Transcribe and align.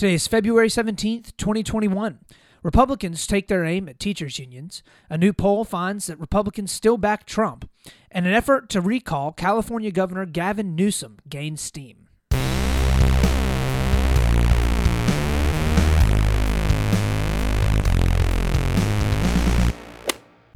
Today 0.00 0.14
is 0.14 0.26
February 0.26 0.68
17th, 0.68 1.36
2021. 1.36 2.20
Republicans 2.62 3.26
take 3.26 3.48
their 3.48 3.66
aim 3.66 3.86
at 3.86 4.00
teachers' 4.00 4.38
unions. 4.38 4.82
A 5.10 5.18
new 5.18 5.34
poll 5.34 5.62
finds 5.62 6.06
that 6.06 6.18
Republicans 6.18 6.72
still 6.72 6.96
back 6.96 7.26
Trump. 7.26 7.68
And 8.10 8.26
an 8.26 8.32
effort 8.32 8.70
to 8.70 8.80
recall 8.80 9.30
California 9.30 9.90
Governor 9.90 10.24
Gavin 10.24 10.74
Newsom 10.74 11.18
gains 11.28 11.60
steam. 11.60 12.08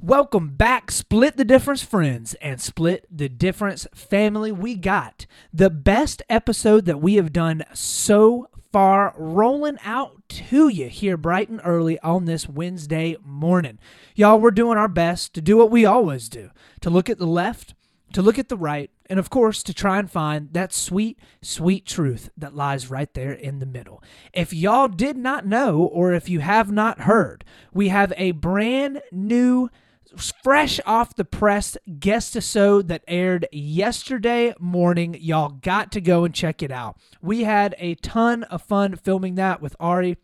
Welcome 0.01 0.57
back, 0.57 0.91
Split 0.91 1.37
the 1.37 1.45
Difference 1.45 1.83
friends 1.83 2.33
and 2.41 2.63
Split 2.63 3.07
the 3.11 3.29
Difference 3.29 3.87
family. 3.95 4.53
We 4.53 4.75
got 4.75 5.27
the 5.53 5.69
best 5.69 6.23
episode 6.31 6.87
that 6.87 7.03
we 7.03 7.17
have 7.17 7.31
done 7.31 7.65
so 7.75 8.49
far 8.75 9.15
rolling 9.17 9.79
out 9.85 10.21
to 10.29 10.67
you 10.67 10.89
here 10.89 11.17
bright 11.17 11.49
and 11.49 11.61
early 11.63 11.97
on 12.01 12.25
this 12.25 12.49
Wednesday 12.49 13.17
morning. 13.25 13.79
Y'all, 14.17 14.41
we're 14.41 14.51
doing 14.51 14.77
our 14.77 14.89
best 14.89 15.33
to 15.33 15.41
do 15.41 15.57
what 15.57 15.71
we 15.71 15.85
always 15.85 16.29
do 16.29 16.51
to 16.81 16.91
look 16.91 17.09
at 17.09 17.19
the 17.19 17.25
left, 17.25 17.73
to 18.15 18.21
look 18.21 18.37
at 18.37 18.49
the 18.49 18.57
right, 18.57 18.91
and 19.09 19.21
of 19.21 19.31
course, 19.31 19.63
to 19.63 19.73
try 19.73 20.01
and 20.01 20.11
find 20.11 20.53
that 20.55 20.73
sweet, 20.73 21.21
sweet 21.41 21.87
truth 21.87 22.31
that 22.37 22.57
lies 22.57 22.91
right 22.91 23.15
there 23.15 23.31
in 23.31 23.61
the 23.61 23.67
middle. 23.67 24.03
If 24.33 24.53
y'all 24.53 24.89
did 24.89 25.17
not 25.17 25.47
know, 25.47 25.79
or 25.79 26.13
if 26.13 26.29
you 26.29 26.41
have 26.41 26.73
not 26.73 27.03
heard, 27.03 27.45
we 27.73 27.91
have 27.91 28.13
a 28.17 28.33
brand 28.33 29.03
new 29.13 29.71
fresh 30.17 30.81
off 30.87 31.17
the 31.17 31.25
press 31.25 31.77
guest 31.99 32.37
episode 32.37 32.89
that 32.89 33.03
aired 33.09 33.49
yesterday 33.53 34.55
morning. 34.61 35.17
Y'all 35.19 35.49
got 35.49 35.91
to 35.93 36.01
go 36.01 36.25
and 36.25 36.35
check 36.35 36.63
it 36.63 36.71
out. 36.71 36.97
We 37.21 37.45
had 37.45 37.75
a 37.79 37.95
ton 37.97 38.45
of 38.45 38.63
fun 38.63 38.97
filming 38.97 39.35
that 39.37 39.61
with 39.61 39.75
Ari. 39.81 40.19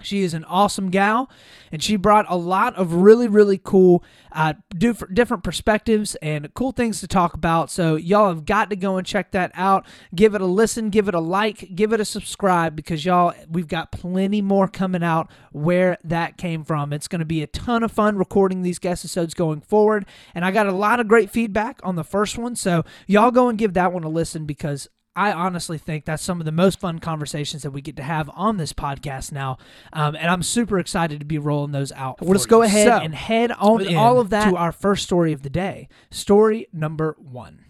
She 0.00 0.22
is 0.22 0.34
an 0.34 0.44
awesome 0.44 0.90
gal, 0.90 1.30
and 1.70 1.82
she 1.82 1.96
brought 1.96 2.24
a 2.28 2.36
lot 2.36 2.74
of 2.76 2.94
really, 2.94 3.28
really 3.28 3.60
cool, 3.62 4.02
uh, 4.32 4.54
different 4.76 5.44
perspectives 5.44 6.14
and 6.16 6.52
cool 6.54 6.72
things 6.72 7.00
to 7.00 7.06
talk 7.06 7.34
about. 7.34 7.70
So, 7.70 7.96
y'all 7.96 8.28
have 8.28 8.44
got 8.44 8.70
to 8.70 8.76
go 8.76 8.96
and 8.96 9.06
check 9.06 9.32
that 9.32 9.52
out. 9.54 9.86
Give 10.14 10.34
it 10.34 10.40
a 10.40 10.46
listen, 10.46 10.90
give 10.90 11.08
it 11.08 11.14
a 11.14 11.20
like, 11.20 11.74
give 11.74 11.92
it 11.92 12.00
a 12.00 12.04
subscribe 12.04 12.74
because, 12.74 13.04
y'all, 13.04 13.34
we've 13.48 13.68
got 13.68 13.92
plenty 13.92 14.40
more 14.40 14.66
coming 14.66 15.04
out 15.04 15.30
where 15.52 15.98
that 16.04 16.36
came 16.36 16.64
from. 16.64 16.92
It's 16.92 17.08
going 17.08 17.20
to 17.20 17.26
be 17.26 17.42
a 17.42 17.46
ton 17.46 17.82
of 17.82 17.92
fun 17.92 18.16
recording 18.16 18.62
these 18.62 18.78
guest 18.78 19.04
episodes 19.04 19.34
going 19.34 19.60
forward. 19.60 20.06
And 20.34 20.44
I 20.44 20.50
got 20.50 20.66
a 20.66 20.72
lot 20.72 21.00
of 21.00 21.08
great 21.08 21.30
feedback 21.30 21.80
on 21.82 21.96
the 21.96 22.04
first 22.04 22.38
one. 22.38 22.56
So, 22.56 22.84
y'all 23.06 23.30
go 23.30 23.48
and 23.48 23.58
give 23.58 23.74
that 23.74 23.92
one 23.92 24.04
a 24.04 24.08
listen 24.08 24.46
because 24.46 24.88
I 25.14 25.32
honestly 25.32 25.76
think 25.76 26.04
that's 26.04 26.22
some 26.22 26.40
of 26.40 26.46
the 26.46 26.52
most 26.52 26.80
fun 26.80 26.98
conversations 26.98 27.62
that 27.62 27.70
we 27.70 27.82
get 27.82 27.96
to 27.96 28.02
have 28.02 28.30
on 28.34 28.56
this 28.56 28.72
podcast 28.72 29.30
now, 29.30 29.58
um, 29.92 30.14
and 30.16 30.28
I'm 30.30 30.42
super 30.42 30.78
excited 30.78 31.20
to 31.20 31.26
be 31.26 31.38
rolling 31.38 31.72
those 31.72 31.92
out. 31.92 32.20
Well, 32.20 32.30
let's 32.30 32.46
go 32.46 32.62
ahead 32.62 32.86
so, 32.86 32.96
and 32.96 33.14
head 33.14 33.52
on 33.52 33.94
all 33.94 34.18
of 34.18 34.30
that 34.30 34.50
to 34.50 34.56
our 34.56 34.72
first 34.72 35.04
story 35.04 35.32
of 35.32 35.42
the 35.42 35.50
day. 35.50 35.88
Story 36.10 36.66
number 36.72 37.16
one. 37.18 37.64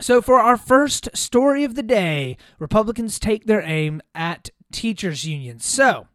So, 0.00 0.22
for 0.22 0.40
our 0.40 0.56
first 0.56 1.14
story 1.14 1.64
of 1.64 1.74
the 1.74 1.82
day, 1.82 2.36
Republicans 2.58 3.18
take 3.18 3.44
their 3.44 3.62
aim 3.62 4.00
at 4.14 4.50
teachers' 4.72 5.24
unions. 5.24 5.64
So, 5.64 6.08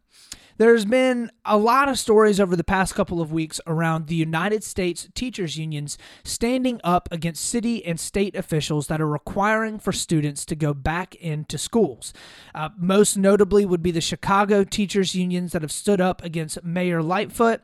there's 0.60 0.84
been 0.84 1.30
a 1.46 1.56
lot 1.56 1.88
of 1.88 1.98
stories 1.98 2.38
over 2.38 2.54
the 2.54 2.62
past 2.62 2.94
couple 2.94 3.22
of 3.22 3.32
weeks 3.32 3.62
around 3.66 4.08
the 4.08 4.14
United 4.14 4.62
States 4.62 5.08
teachers 5.14 5.56
unions 5.56 5.96
standing 6.22 6.78
up 6.84 7.08
against 7.10 7.42
city 7.42 7.82
and 7.86 7.98
state 7.98 8.36
officials 8.36 8.86
that 8.88 9.00
are 9.00 9.06
requiring 9.06 9.78
for 9.78 9.90
students 9.90 10.44
to 10.44 10.54
go 10.54 10.74
back 10.74 11.14
into 11.14 11.56
schools. 11.56 12.12
Uh, 12.54 12.68
most 12.76 13.16
notably 13.16 13.64
would 13.64 13.82
be 13.82 13.90
the 13.90 14.02
Chicago 14.02 14.62
teachers 14.62 15.14
unions 15.14 15.52
that 15.52 15.62
have 15.62 15.72
stood 15.72 15.98
up 15.98 16.22
against 16.22 16.62
Mayor 16.62 17.02
Lightfoot 17.02 17.62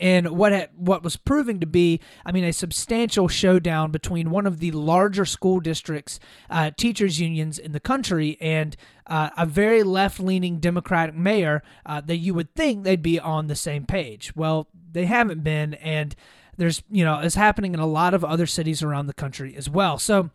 and 0.00 0.30
what 0.30 0.52
had, 0.52 0.70
what 0.76 1.02
was 1.02 1.16
proving 1.16 1.60
to 1.60 1.66
be, 1.66 2.00
I 2.24 2.32
mean, 2.32 2.44
a 2.44 2.52
substantial 2.52 3.28
showdown 3.28 3.92
between 3.92 4.30
one 4.30 4.46
of 4.46 4.58
the 4.58 4.72
larger 4.72 5.24
school 5.24 5.60
districts, 5.60 6.18
uh, 6.50 6.72
teachers 6.76 7.20
unions 7.20 7.58
in 7.58 7.72
the 7.72 7.80
country, 7.80 8.36
and 8.40 8.76
uh, 9.06 9.30
a 9.36 9.46
very 9.46 9.82
left-leaning 9.82 10.58
Democratic 10.58 11.14
mayor 11.14 11.62
uh, 11.84 12.00
that 12.00 12.16
you 12.16 12.34
would 12.34 12.54
think 12.54 12.82
they'd 12.82 13.02
be 13.02 13.20
on 13.20 13.46
the 13.46 13.54
same 13.54 13.86
page. 13.86 14.34
Well, 14.34 14.68
they 14.92 15.06
haven't 15.06 15.44
been, 15.44 15.74
and 15.74 16.16
there's 16.56 16.82
you 16.90 17.04
know 17.04 17.20
it's 17.20 17.34
happening 17.34 17.74
in 17.74 17.80
a 17.80 17.86
lot 17.86 18.14
of 18.14 18.24
other 18.24 18.46
cities 18.46 18.82
around 18.82 19.06
the 19.06 19.14
country 19.14 19.54
as 19.56 19.70
well. 19.70 19.98
So 19.98 20.30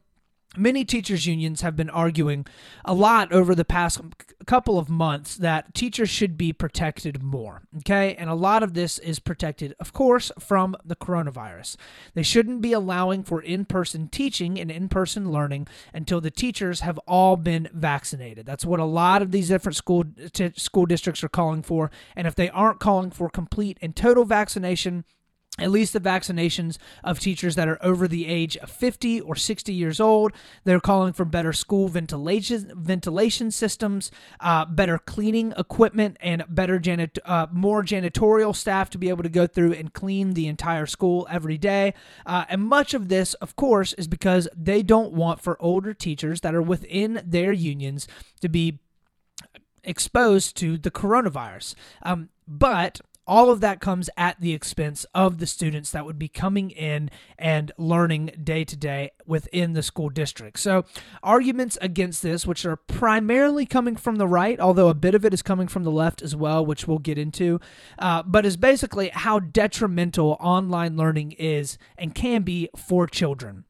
Many 0.58 0.84
teachers' 0.84 1.26
unions 1.26 1.62
have 1.62 1.78
been 1.78 1.90
arguing 1.90 2.46
a 2.84 2.94
lot 2.94 3.32
over 3.32 3.56
the 3.56 3.64
past 3.64 4.02
couple 4.46 4.78
of 4.78 4.90
months 4.90 5.38
that 5.38 5.74
teachers 5.74 6.10
should 6.10 6.38
be 6.38 6.52
protected 6.52 7.24
more. 7.24 7.62
Okay. 7.78 8.16
And 8.16 8.30
a 8.30 8.36
lot 8.36 8.62
of 8.62 8.74
this 8.74 9.00
is 9.00 9.20
protected, 9.20 9.74
of 9.80 9.94
course, 9.94 10.30
from 10.40 10.76
the 10.84 10.96
coronavirus. 10.96 11.78
They 12.16 12.24
shouldn't 12.24 12.62
be 12.62 12.74
allowing 12.74 13.24
for 13.24 13.42
in 13.42 13.64
person 13.64 14.10
teaching 14.10 14.60
and 14.60 14.70
in 14.70 14.90
person 14.90 15.32
learning 15.32 15.68
until 15.94 16.20
the 16.20 16.32
teachers 16.32 16.82
have 16.82 16.98
all 17.08 17.38
been 17.38 17.70
vaccinated. 17.74 18.46
That's 18.46 18.66
what 18.66 18.82
a 18.82 18.86
lot 18.86 19.22
of 19.22 19.32
these 19.32 19.48
different 19.48 19.78
school, 19.78 20.04
t- 20.34 20.52
school 20.58 20.86
districts 20.86 21.24
are 21.24 21.30
calling 21.30 21.64
for. 21.64 21.92
And 22.14 22.28
if 22.28 22.36
they 22.36 22.50
aren't 22.50 22.82
calling 22.82 23.12
for 23.12 23.30
complete 23.30 23.78
and 23.82 23.96
total 23.96 24.26
vaccination, 24.26 25.06
at 25.60 25.70
least 25.70 25.92
the 25.92 26.00
vaccinations 26.00 26.78
of 27.04 27.20
teachers 27.20 27.56
that 27.56 27.68
are 27.68 27.78
over 27.84 28.08
the 28.08 28.26
age 28.26 28.56
of 28.58 28.72
50 28.72 29.20
or 29.20 29.36
60 29.36 29.74
years 29.74 30.00
old. 30.00 30.32
They're 30.64 30.80
calling 30.80 31.12
for 31.12 31.26
better 31.26 31.52
school 31.52 31.90
ventilation 31.90 32.72
ventilation 32.76 33.52
systems, 33.52 34.12
uh, 34.40 34.66
better 34.66 34.98
cleaning 34.98 35.54
equipment, 35.58 36.18
and 36.22 36.44
better 36.48 36.80
janit- 36.80 37.20
uh, 37.26 37.48
more 37.52 37.84
janitorial 37.84 38.56
staff 38.56 38.90
to 38.92 38.98
be 38.98 39.10
able 39.10 39.24
to 39.24 39.30
go 39.30 39.46
through 39.46 39.74
and 39.74 39.94
clean 39.94 40.36
the 40.36 40.48
entire 40.48 40.86
school 40.86 41.28
every 41.30 41.58
day. 41.58 41.94
Uh, 42.26 42.46
and 42.48 42.62
much 42.62 42.94
of 42.94 43.10
this, 43.10 43.34
of 43.36 43.56
course, 43.58 43.92
is 43.94 44.08
because 44.08 44.48
they 44.56 44.82
don't 44.82 45.12
want 45.12 45.42
for 45.42 45.62
older 45.62 45.94
teachers 45.94 46.42
that 46.42 46.56
are 46.56 46.62
within 46.62 47.22
their 47.26 47.52
unions 47.52 48.08
to 48.40 48.48
be 48.48 48.80
exposed 49.84 50.56
to 50.58 50.78
the 50.78 50.92
coronavirus. 50.92 51.76
Um, 52.04 52.30
but 52.48 53.02
all 53.31 53.50
of 53.50 53.62
that 53.62 53.80
comes 53.80 54.09
at 54.18 54.42
the 54.42 54.52
expense 54.52 55.06
of 55.16 55.38
the 55.38 55.47
students 55.47 55.90
that 55.92 56.06
would 56.06 56.19
be 56.19 56.28
coming 56.28 56.69
in 56.69 57.09
and 57.40 57.72
learning 57.78 58.30
day 58.44 58.66
to 58.66 58.75
day 58.75 59.09
within 59.25 59.72
the 59.72 59.81
school 59.81 60.09
district. 60.09 60.59
So, 60.59 60.84
arguments 61.24 61.78
against 61.81 62.22
this, 62.22 62.46
which 62.46 62.66
are 62.66 62.75
primarily 62.75 63.66
coming 63.66 63.96
from 63.96 64.18
the 64.18 64.28
right, 64.28 64.59
although 64.59 64.90
a 64.90 64.94
bit 64.94 65.16
of 65.16 65.24
it 65.24 65.34
is 65.34 65.41
coming 65.41 65.70
from 65.70 65.86
the 65.86 65.91
left 65.91 66.22
as 66.22 66.36
well, 66.36 66.66
which 66.66 66.90
we'll 66.90 67.00
get 67.00 67.18
into, 67.18 67.62
uh, 68.00 68.22
but 68.24 68.46
is 68.46 68.58
basically 68.58 69.08
how 69.14 69.40
detrimental 69.40 70.36
online 70.41 70.97
learning 70.97 71.31
is 71.31 71.78
and 71.97 72.14
can 72.14 72.41
be 72.41 72.68
for 72.75 73.08
children. 73.08 73.64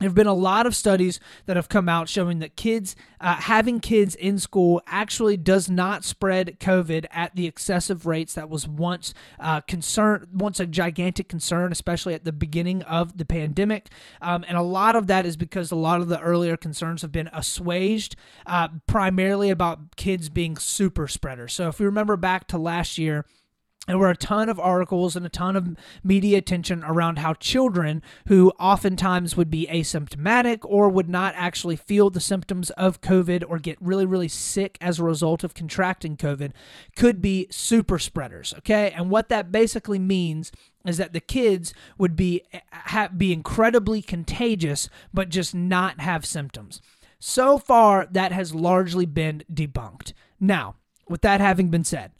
There 0.00 0.08
have 0.08 0.14
been 0.14 0.26
a 0.26 0.34
lot 0.34 0.66
of 0.66 0.74
studies 0.74 1.20
that 1.44 1.56
have 1.56 1.68
come 1.68 1.86
out 1.86 2.08
showing 2.08 2.38
that 2.38 2.56
kids, 2.56 2.96
uh, 3.20 3.34
having 3.34 3.78
kids 3.78 4.14
in 4.14 4.38
school, 4.38 4.80
actually 4.86 5.36
does 5.36 5.68
not 5.68 6.02
spread 6.02 6.58
COVID 6.58 7.06
at 7.10 7.36
the 7.36 7.46
excessive 7.46 8.06
rates 8.06 8.32
that 8.34 8.48
was 8.48 8.66
once 8.66 9.12
uh, 9.38 9.60
concern, 9.60 10.28
once 10.32 10.58
a 10.58 10.66
gigantic 10.66 11.28
concern, 11.28 11.72
especially 11.72 12.14
at 12.14 12.24
the 12.24 12.32
beginning 12.32 12.82
of 12.84 13.18
the 13.18 13.26
pandemic. 13.26 13.90
Um, 14.22 14.46
and 14.48 14.56
a 14.56 14.62
lot 14.62 14.96
of 14.96 15.08
that 15.08 15.26
is 15.26 15.36
because 15.36 15.70
a 15.70 15.76
lot 15.76 16.00
of 16.00 16.08
the 16.08 16.20
earlier 16.20 16.56
concerns 16.56 17.02
have 17.02 17.12
been 17.12 17.28
assuaged, 17.30 18.16
uh, 18.46 18.68
primarily 18.86 19.50
about 19.50 19.96
kids 19.96 20.30
being 20.30 20.56
super 20.56 21.06
spreaders. 21.06 21.52
So 21.52 21.68
if 21.68 21.78
we 21.78 21.84
remember 21.84 22.16
back 22.16 22.48
to 22.48 22.58
last 22.58 22.96
year 22.96 23.26
there 23.88 23.98
were 23.98 24.10
a 24.10 24.16
ton 24.16 24.48
of 24.48 24.60
articles 24.60 25.16
and 25.16 25.26
a 25.26 25.28
ton 25.28 25.56
of 25.56 25.76
media 26.04 26.38
attention 26.38 26.84
around 26.84 27.18
how 27.18 27.34
children 27.34 28.00
who 28.28 28.50
oftentimes 28.60 29.36
would 29.36 29.50
be 29.50 29.66
asymptomatic 29.70 30.60
or 30.62 30.88
would 30.88 31.08
not 31.08 31.34
actually 31.36 31.74
feel 31.74 32.08
the 32.08 32.20
symptoms 32.20 32.70
of 32.70 33.00
COVID 33.00 33.42
or 33.48 33.58
get 33.58 33.76
really, 33.80 34.06
really 34.06 34.28
sick 34.28 34.78
as 34.80 34.98
a 34.98 35.04
result 35.04 35.42
of 35.42 35.54
contracting 35.54 36.16
COVID 36.16 36.52
could 36.94 37.20
be 37.20 37.48
super 37.50 37.98
spreaders. 37.98 38.54
Okay. 38.58 38.92
And 38.92 39.10
what 39.10 39.28
that 39.30 39.50
basically 39.50 39.98
means 39.98 40.52
is 40.86 40.96
that 40.98 41.12
the 41.12 41.20
kids 41.20 41.74
would 41.98 42.14
be, 42.14 42.42
ha- 42.72 43.08
be 43.08 43.32
incredibly 43.32 44.00
contagious, 44.00 44.88
but 45.12 45.28
just 45.28 45.56
not 45.56 46.00
have 46.00 46.24
symptoms. 46.24 46.80
So 47.18 47.58
far, 47.58 48.06
that 48.12 48.30
has 48.30 48.54
largely 48.54 49.06
been 49.06 49.42
debunked. 49.52 50.12
Now, 50.40 50.76
with 51.08 51.22
that 51.22 51.40
having 51.40 51.68
been 51.68 51.84
said, 51.84 52.12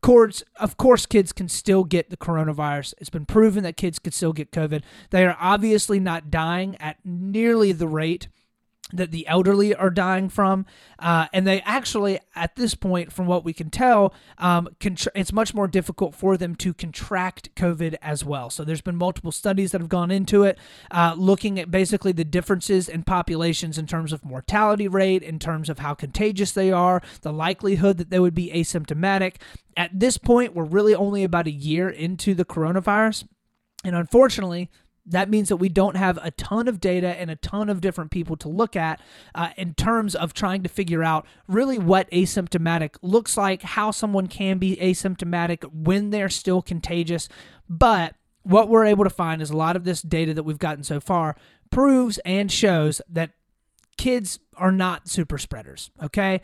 course, 0.00 0.42
of 0.58 0.76
course, 0.76 1.06
kids 1.06 1.32
can 1.32 1.48
still 1.48 1.84
get 1.84 2.10
the 2.10 2.16
coronavirus. 2.16 2.94
It's 2.98 3.10
been 3.10 3.26
proven 3.26 3.64
that 3.64 3.76
kids 3.76 3.98
can 3.98 4.12
still 4.12 4.32
get 4.32 4.52
COVID. 4.52 4.82
They 5.10 5.24
are 5.24 5.36
obviously 5.40 6.00
not 6.00 6.30
dying 6.30 6.76
at 6.80 6.98
nearly 7.04 7.72
the 7.72 7.88
rate 7.88 8.28
that 8.92 9.10
the 9.10 9.26
elderly 9.26 9.74
are 9.74 9.90
dying 9.90 10.28
from. 10.28 10.66
Uh, 10.98 11.26
and 11.32 11.46
they 11.46 11.60
actually, 11.62 12.18
at 12.34 12.56
this 12.56 12.74
point, 12.74 13.12
from 13.12 13.26
what 13.26 13.44
we 13.44 13.52
can 13.52 13.70
tell, 13.70 14.14
um, 14.38 14.68
contra- 14.80 15.12
it's 15.14 15.32
much 15.32 15.54
more 15.54 15.68
difficult 15.68 16.14
for 16.14 16.36
them 16.36 16.54
to 16.56 16.72
contract 16.74 17.54
COVID 17.54 17.96
as 18.00 18.24
well. 18.24 18.50
So 18.50 18.64
there's 18.64 18.80
been 18.80 18.96
multiple 18.96 19.32
studies 19.32 19.72
that 19.72 19.80
have 19.80 19.88
gone 19.88 20.10
into 20.10 20.42
it, 20.44 20.58
uh, 20.90 21.14
looking 21.16 21.58
at 21.60 21.70
basically 21.70 22.12
the 22.12 22.24
differences 22.24 22.88
in 22.88 23.02
populations 23.02 23.78
in 23.78 23.86
terms 23.86 24.12
of 24.12 24.24
mortality 24.24 24.88
rate, 24.88 25.22
in 25.22 25.38
terms 25.38 25.68
of 25.68 25.80
how 25.80 25.94
contagious 25.94 26.52
they 26.52 26.72
are, 26.72 27.02
the 27.22 27.32
likelihood 27.32 27.98
that 27.98 28.10
they 28.10 28.18
would 28.18 28.34
be 28.34 28.50
asymptomatic. 28.52 29.36
At 29.76 29.98
this 29.98 30.18
point, 30.18 30.54
we're 30.54 30.64
really 30.64 30.94
only 30.94 31.24
about 31.24 31.46
a 31.46 31.52
year 31.52 31.88
into 31.88 32.34
the 32.34 32.44
coronavirus. 32.44 33.28
And 33.84 33.94
unfortunately, 33.94 34.70
that 35.08 35.30
means 35.30 35.48
that 35.48 35.56
we 35.56 35.68
don't 35.68 35.96
have 35.96 36.18
a 36.22 36.30
ton 36.32 36.68
of 36.68 36.80
data 36.80 37.08
and 37.08 37.30
a 37.30 37.36
ton 37.36 37.68
of 37.68 37.80
different 37.80 38.10
people 38.10 38.36
to 38.36 38.48
look 38.48 38.76
at 38.76 39.00
uh, 39.34 39.50
in 39.56 39.74
terms 39.74 40.14
of 40.14 40.34
trying 40.34 40.62
to 40.62 40.68
figure 40.68 41.02
out 41.02 41.26
really 41.46 41.78
what 41.78 42.10
asymptomatic 42.10 42.96
looks 43.02 43.36
like, 43.36 43.62
how 43.62 43.90
someone 43.90 44.26
can 44.26 44.58
be 44.58 44.76
asymptomatic 44.76 45.64
when 45.72 46.10
they're 46.10 46.28
still 46.28 46.62
contagious. 46.62 47.28
But 47.68 48.14
what 48.42 48.68
we're 48.68 48.86
able 48.86 49.04
to 49.04 49.10
find 49.10 49.42
is 49.42 49.50
a 49.50 49.56
lot 49.56 49.76
of 49.76 49.84
this 49.84 50.02
data 50.02 50.34
that 50.34 50.42
we've 50.42 50.58
gotten 50.58 50.84
so 50.84 51.00
far 51.00 51.36
proves 51.70 52.18
and 52.18 52.50
shows 52.50 53.00
that 53.08 53.30
kids 53.98 54.38
are 54.56 54.72
not 54.72 55.08
super 55.08 55.36
spreaders, 55.38 55.90
okay? 56.02 56.40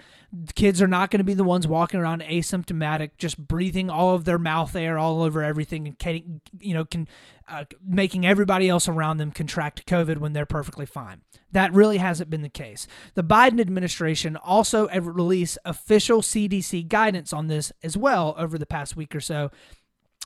Kids 0.55 0.83
are 0.83 0.89
not 0.89 1.11
going 1.11 1.19
to 1.19 1.25
be 1.25 1.35
the 1.35 1.45
ones 1.45 1.67
walking 1.67 1.99
around 1.99 2.23
asymptomatic, 2.23 3.13
just 3.17 3.39
breathing 3.39 3.89
all 3.89 4.15
of 4.15 4.25
their 4.25 4.39
mouth 4.39 4.77
air 4.77 4.99
all 4.99 5.23
over 5.23 5.43
everything 5.43 5.87
and, 5.87 6.41
you 6.59 6.75
know, 6.75 6.85
can, 6.85 7.09
uh, 7.49 7.65
making 7.85 8.27
everybody 8.27 8.69
else 8.69 8.89
around 8.89 9.17
them 9.17 9.31
contract 9.31 9.87
COVID 9.87 10.19
when 10.19 10.33
they're 10.33 10.45
perfectly 10.45 10.87
fine. 10.87 11.23
That 11.53 11.73
really 11.73 11.99
hasn't 11.99 12.31
been 12.31 12.43
the 12.43 12.49
case. 12.49 12.87
The 13.15 13.25
Biden 13.25 13.61
administration 13.61 14.37
also 14.37 14.89
released 14.89 15.59
official 15.65 16.21
CDC 16.21 16.89
guidance 16.89 17.33
on 17.33 17.47
this 17.47 17.73
as 17.83 17.97
well 17.97 18.35
over 18.37 18.59
the 18.59 18.67
past 18.67 18.97
week 18.97 19.15
or 19.15 19.21
so 19.21 19.51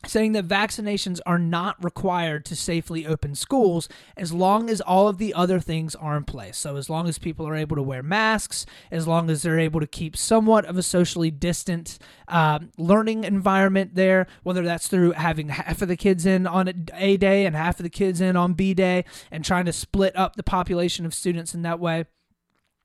saying 0.06 0.32
that 0.32 0.46
vaccinations 0.46 1.20
are 1.26 1.38
not 1.38 1.82
required 1.82 2.44
to 2.44 2.54
safely 2.54 3.06
open 3.06 3.34
schools 3.34 3.88
as 4.16 4.32
long 4.32 4.70
as 4.70 4.80
all 4.80 5.08
of 5.08 5.18
the 5.18 5.34
other 5.34 5.58
things 5.58 5.94
are 5.96 6.16
in 6.16 6.24
place. 6.24 6.56
So, 6.56 6.76
as 6.76 6.88
long 6.88 7.08
as 7.08 7.18
people 7.18 7.48
are 7.48 7.56
able 7.56 7.76
to 7.76 7.82
wear 7.82 8.02
masks, 8.02 8.64
as 8.90 9.08
long 9.08 9.28
as 9.28 9.42
they're 9.42 9.58
able 9.58 9.80
to 9.80 9.86
keep 9.86 10.16
somewhat 10.16 10.64
of 10.66 10.78
a 10.78 10.82
socially 10.82 11.30
distant 11.30 11.98
uh, 12.28 12.60
learning 12.76 13.24
environment 13.24 13.94
there, 13.94 14.26
whether 14.44 14.62
that's 14.62 14.86
through 14.88 15.12
having 15.12 15.48
half 15.48 15.82
of 15.82 15.88
the 15.88 15.96
kids 15.96 16.24
in 16.24 16.46
on 16.46 16.72
A 16.94 17.16
day 17.16 17.44
and 17.44 17.56
half 17.56 17.80
of 17.80 17.84
the 17.84 17.90
kids 17.90 18.20
in 18.20 18.36
on 18.36 18.54
B 18.54 18.74
day 18.74 19.04
and 19.30 19.44
trying 19.44 19.64
to 19.64 19.72
split 19.72 20.16
up 20.16 20.36
the 20.36 20.42
population 20.42 21.06
of 21.06 21.14
students 21.14 21.54
in 21.54 21.62
that 21.62 21.80
way. 21.80 22.04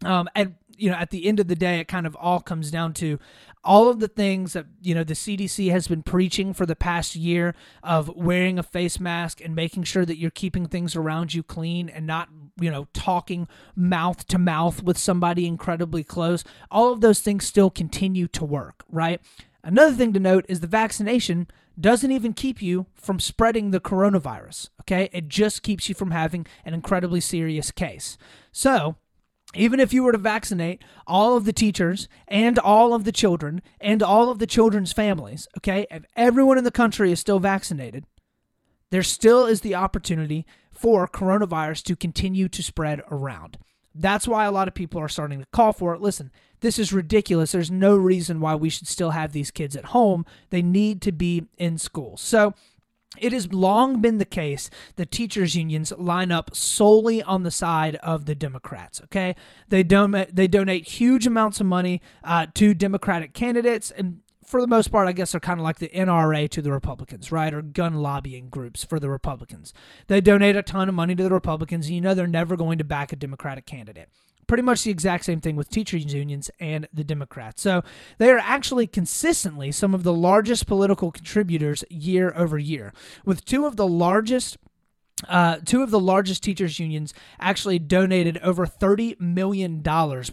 Um, 0.03 0.27
and 0.35 0.55
you 0.77 0.89
know, 0.89 0.97
at 0.97 1.09
the 1.09 1.25
end 1.25 1.39
of 1.39 1.47
the 1.47 1.55
day, 1.55 1.79
it 1.79 1.87
kind 1.87 2.05
of 2.05 2.15
all 2.15 2.39
comes 2.39 2.71
down 2.71 2.93
to 2.95 3.19
all 3.63 3.89
of 3.89 3.99
the 3.99 4.07
things 4.07 4.53
that 4.53 4.65
you 4.81 4.93
know 4.93 5.03
the 5.03 5.13
CDC 5.13 5.71
has 5.71 5.87
been 5.87 6.03
preaching 6.03 6.53
for 6.53 6.65
the 6.65 6.75
past 6.75 7.15
year 7.15 7.55
of 7.81 8.13
wearing 8.15 8.59
a 8.59 8.63
face 8.63 8.99
mask 8.99 9.39
and 9.41 9.55
making 9.55 9.83
sure 9.83 10.05
that 10.05 10.17
you're 10.17 10.31
keeping 10.31 10.67
things 10.67 10.95
around 10.95 11.33
you 11.33 11.43
clean 11.43 11.89
and 11.89 12.05
not 12.05 12.29
you 12.59 12.69
know 12.69 12.87
talking 12.93 13.47
mouth 13.75 14.27
to 14.27 14.37
mouth 14.37 14.83
with 14.83 14.97
somebody 14.97 15.47
incredibly 15.47 16.03
close. 16.03 16.43
All 16.69 16.91
of 16.91 17.01
those 17.01 17.21
things 17.21 17.45
still 17.45 17.69
continue 17.69 18.27
to 18.29 18.45
work, 18.45 18.83
right? 18.89 19.21
Another 19.63 19.95
thing 19.95 20.11
to 20.13 20.19
note 20.19 20.45
is 20.49 20.59
the 20.59 20.67
vaccination 20.67 21.47
doesn't 21.79 22.11
even 22.11 22.33
keep 22.33 22.61
you 22.61 22.85
from 22.93 23.19
spreading 23.19 23.71
the 23.71 23.79
coronavirus, 23.79 24.69
okay? 24.81 25.09
It 25.11 25.27
just 25.27 25.63
keeps 25.63 25.89
you 25.89 25.95
from 25.95 26.11
having 26.11 26.45
an 26.65 26.73
incredibly 26.73 27.19
serious 27.21 27.71
case. 27.71 28.17
So, 28.51 28.97
even 29.55 29.79
if 29.79 29.93
you 29.93 30.03
were 30.03 30.11
to 30.11 30.17
vaccinate 30.17 30.83
all 31.05 31.37
of 31.37 31.45
the 31.45 31.53
teachers 31.53 32.07
and 32.27 32.57
all 32.59 32.93
of 32.93 33.03
the 33.03 33.11
children 33.11 33.61
and 33.79 34.01
all 34.01 34.29
of 34.29 34.39
the 34.39 34.47
children's 34.47 34.93
families, 34.93 35.47
okay, 35.57 35.85
if 35.91 36.05
everyone 36.15 36.57
in 36.57 36.63
the 36.63 36.71
country 36.71 37.11
is 37.11 37.19
still 37.19 37.39
vaccinated, 37.39 38.05
there 38.89 39.03
still 39.03 39.45
is 39.45 39.61
the 39.61 39.75
opportunity 39.75 40.45
for 40.71 41.07
coronavirus 41.07 41.83
to 41.83 41.95
continue 41.95 42.47
to 42.49 42.63
spread 42.63 43.01
around. 43.09 43.57
That's 43.95 44.27
why 44.27 44.45
a 44.45 44.51
lot 44.51 44.67
of 44.67 44.73
people 44.73 44.99
are 44.99 45.07
starting 45.07 45.39
to 45.39 45.45
call 45.51 45.71
for 45.71 45.93
it. 45.93 46.01
Listen, 46.01 46.31
this 46.61 46.79
is 46.79 46.93
ridiculous. 46.93 47.51
There's 47.51 47.69
no 47.69 47.95
reason 47.95 48.39
why 48.39 48.55
we 48.55 48.69
should 48.69 48.87
still 48.87 49.11
have 49.11 49.31
these 49.31 49.51
kids 49.51 49.75
at 49.75 49.85
home. 49.85 50.25
They 50.49 50.61
need 50.61 51.01
to 51.03 51.11
be 51.11 51.45
in 51.57 51.77
school. 51.77 52.17
So, 52.17 52.53
it 53.17 53.31
has 53.31 53.53
long 53.53 54.01
been 54.01 54.17
the 54.17 54.25
case 54.25 54.69
that 54.95 55.11
teachers 55.11 55.55
unions 55.55 55.91
line 55.97 56.31
up 56.31 56.55
solely 56.55 57.21
on 57.23 57.43
the 57.43 57.51
side 57.51 57.95
of 57.97 58.25
the 58.25 58.35
Democrats. 58.35 59.01
Okay, 59.05 59.35
they 59.69 59.83
don't 59.83 60.11
they 60.33 60.47
donate 60.47 60.87
huge 60.87 61.27
amounts 61.27 61.59
of 61.59 61.65
money 61.65 62.01
uh, 62.23 62.47
to 62.55 62.73
Democratic 62.73 63.33
candidates, 63.33 63.91
and 63.91 64.19
for 64.45 64.61
the 64.61 64.67
most 64.67 64.89
part, 64.89 65.07
I 65.07 65.13
guess 65.13 65.31
they're 65.31 65.39
kind 65.39 65.59
of 65.59 65.63
like 65.63 65.79
the 65.79 65.89
NRA 65.89 66.49
to 66.49 66.61
the 66.61 66.71
Republicans, 66.71 67.31
right? 67.31 67.53
Or 67.53 67.61
gun 67.61 67.95
lobbying 67.95 68.49
groups 68.49 68.83
for 68.83 68.99
the 68.99 69.09
Republicans. 69.09 69.73
They 70.07 70.21
donate 70.21 70.55
a 70.55 70.61
ton 70.61 70.89
of 70.89 70.95
money 70.95 71.15
to 71.15 71.23
the 71.23 71.31
Republicans, 71.31 71.87
and 71.87 71.95
you 71.95 72.01
know 72.01 72.13
they're 72.13 72.27
never 72.27 72.55
going 72.55 72.77
to 72.77 72.83
back 72.83 73.11
a 73.11 73.15
Democratic 73.15 73.65
candidate 73.65 74.09
pretty 74.47 74.63
much 74.63 74.83
the 74.83 74.91
exact 74.91 75.25
same 75.25 75.41
thing 75.41 75.55
with 75.55 75.69
teachers 75.69 76.13
unions 76.13 76.49
and 76.59 76.87
the 76.93 77.03
Democrats. 77.03 77.61
So 77.61 77.83
they 78.17 78.29
are 78.29 78.39
actually 78.39 78.87
consistently 78.87 79.71
some 79.71 79.93
of 79.93 80.03
the 80.03 80.13
largest 80.13 80.67
political 80.67 81.11
contributors 81.11 81.83
year 81.89 82.33
over 82.35 82.57
year, 82.57 82.93
with 83.25 83.45
two 83.45 83.65
of 83.65 83.75
the 83.75 83.87
largest. 83.87 84.57
Uh, 85.29 85.57
two 85.63 85.81
of 85.81 85.89
the 85.89 85.99
largest 85.99 86.43
teachers 86.43 86.79
unions 86.79 87.13
actually 87.39 87.79
donated 87.79 88.37
over 88.39 88.65
$30 88.65 89.17
million 89.21 89.81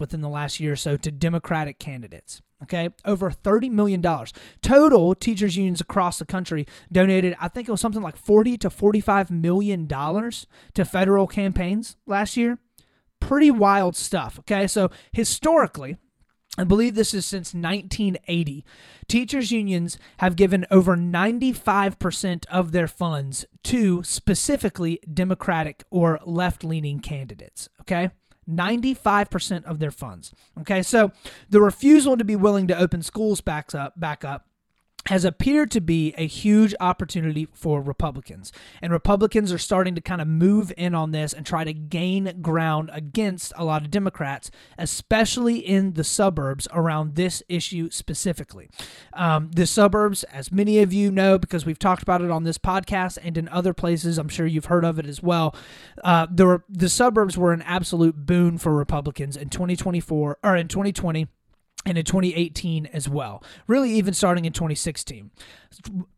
within 0.01 0.21
the 0.21 0.29
last 0.29 0.59
year 0.59 0.73
or 0.73 0.77
so 0.77 0.97
to 0.97 1.13
Democratic 1.13 1.79
candidates. 1.79 2.43
Okay, 2.63 2.89
over 3.05 3.31
$30 3.31 3.71
million. 3.71 4.03
Total 4.63 5.15
teachers 5.15 5.57
unions 5.57 5.81
across 5.81 6.19
the 6.19 6.27
country 6.27 6.67
donated, 6.91 7.37
I 7.41 7.49
think 7.49 7.69
it 7.69 7.71
was 7.71 7.81
something 7.81 8.03
like 8.03 8.17
40 8.17 8.59
to 8.59 8.69
$45 8.69 9.31
million 9.31 9.87
to 9.87 10.85
federal 10.85 11.27
campaigns 11.27 11.97
last 12.07 12.37
year 12.37 12.59
pretty 13.31 13.51
wild 13.53 13.95
stuff. 13.95 14.41
Okay, 14.41 14.67
so 14.67 14.91
historically, 15.13 15.97
I 16.59 16.65
believe 16.65 16.97
this 16.97 17.15
is 17.15 17.25
since 17.25 17.55
1980. 17.55 18.65
Teachers' 19.07 19.53
unions 19.53 19.99
have 20.19 20.35
given 20.35 20.67
over 20.69 20.97
95% 20.97 22.45
of 22.47 22.73
their 22.73 22.89
funds 22.89 23.47
to 23.63 24.03
specifically 24.03 24.99
Democratic 25.15 25.85
or 25.93 26.19
left 26.27 26.65
leaning 26.65 26.99
candidates. 26.99 27.69
Okay. 27.83 28.11
95% 28.49 29.63
of 29.63 29.79
their 29.79 29.93
funds. 29.93 30.33
Okay, 30.63 30.83
so 30.83 31.13
the 31.49 31.61
refusal 31.61 32.17
to 32.17 32.25
be 32.25 32.35
willing 32.35 32.67
to 32.67 32.77
open 32.77 33.01
schools 33.01 33.41
back 33.41 33.73
up, 33.77 34.01
back 34.01 34.25
up 34.25 34.49
has 35.07 35.25
appeared 35.25 35.71
to 35.71 35.81
be 35.81 36.15
a 36.17 36.27
huge 36.27 36.75
opportunity 36.79 37.49
for 37.53 37.81
Republicans. 37.81 38.53
And 38.83 38.93
Republicans 38.93 39.53
are 39.53 39.59
starting 39.59 39.95
to 39.95 40.01
kind 40.01 40.21
of 40.21 40.29
move 40.29 40.73
in 40.77 40.95
on 40.95 41.11
this 41.11 41.33
and 41.33 41.47
try 41.47 41.65
to 41.65 41.73
gain 41.73 42.41
ground 42.43 42.91
against 42.93 43.53
a 43.57 43.65
lot 43.65 43.83
of 43.83 43.91
Democrats, 43.91 44.51
especially 44.79 45.59
in 45.59 45.95
the 45.95 46.05
suburbs 46.05 46.69
around 46.73 47.15
this 47.15 47.43
issue 47.49 47.91
specifically. 47.91 48.69
Um, 49.15 49.51
the 49.53 49.67
suburbs, 49.67 50.23
as 50.25 50.53
many 50.53 50.81
of 50.81 50.93
you 50.93 51.11
know, 51.11 51.39
because 51.39 51.65
we've 51.65 51.79
talked 51.79 52.03
about 52.03 52.23
it 52.23 52.31
on 52.31 52.45
this 52.45 52.59
podcast 52.59 53.19
and 53.23 53.39
in 53.39 53.49
other 53.49 53.73
places, 53.73 54.19
I'm 54.19 54.29
sure 54.29 54.47
you've 54.47 54.67
heard 54.67 54.85
of 54.85 54.99
it 54.99 55.07
as 55.07 55.23
well. 55.23 55.57
Uh, 56.05 56.27
the, 56.31 56.63
the 56.69 56.89
suburbs 56.89 57.39
were 57.39 57.53
an 57.53 57.63
absolute 57.63 58.27
boon 58.27 58.59
for 58.59 58.75
Republicans 58.75 59.37
in 59.37 59.49
2024 59.49 60.39
or 60.43 60.57
in 60.57 60.69
2020 60.69 61.27
and 61.87 61.97
in 61.97 62.05
2018 62.05 62.87
as 62.87 63.09
well, 63.09 63.43
really 63.67 63.91
even 63.93 64.15
starting 64.15 64.45
in 64.45 64.53
2016. 64.53 65.31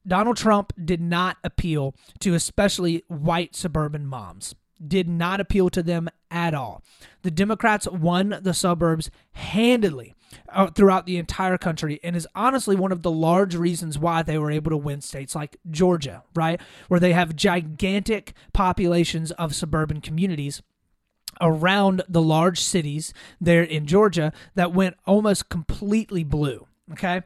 Donald 0.06 0.36
Trump 0.36 0.72
did 0.82 1.00
not 1.00 1.36
appeal 1.44 1.94
to 2.20 2.34
especially 2.34 3.04
white 3.08 3.54
suburban 3.54 4.06
moms, 4.06 4.54
did 4.84 5.08
not 5.08 5.40
appeal 5.40 5.70
to 5.70 5.82
them 5.82 6.08
at 6.30 6.54
all. 6.54 6.82
The 7.22 7.30
Democrats 7.30 7.86
won 7.86 8.40
the 8.42 8.54
suburbs 8.54 9.10
handedly 9.32 10.14
uh, 10.48 10.68
throughout 10.68 11.06
the 11.06 11.18
entire 11.18 11.58
country 11.58 12.00
and 12.02 12.16
is 12.16 12.26
honestly 12.34 12.74
one 12.74 12.90
of 12.90 13.02
the 13.02 13.10
large 13.10 13.54
reasons 13.54 13.98
why 13.98 14.22
they 14.22 14.38
were 14.38 14.50
able 14.50 14.70
to 14.70 14.76
win 14.76 15.00
states 15.00 15.34
like 15.34 15.58
Georgia, 15.70 16.24
right? 16.34 16.60
Where 16.88 17.00
they 17.00 17.12
have 17.12 17.36
gigantic 17.36 18.32
populations 18.52 19.30
of 19.32 19.54
suburban 19.54 20.00
communities 20.00 20.62
around 21.42 22.02
the 22.08 22.22
large 22.22 22.60
cities 22.60 23.12
there 23.40 23.62
in 23.62 23.86
Georgia 23.86 24.32
that 24.54 24.72
went 24.72 24.96
almost 25.04 25.48
completely 25.50 26.24
blue. 26.24 26.66
Okay. 26.92 27.22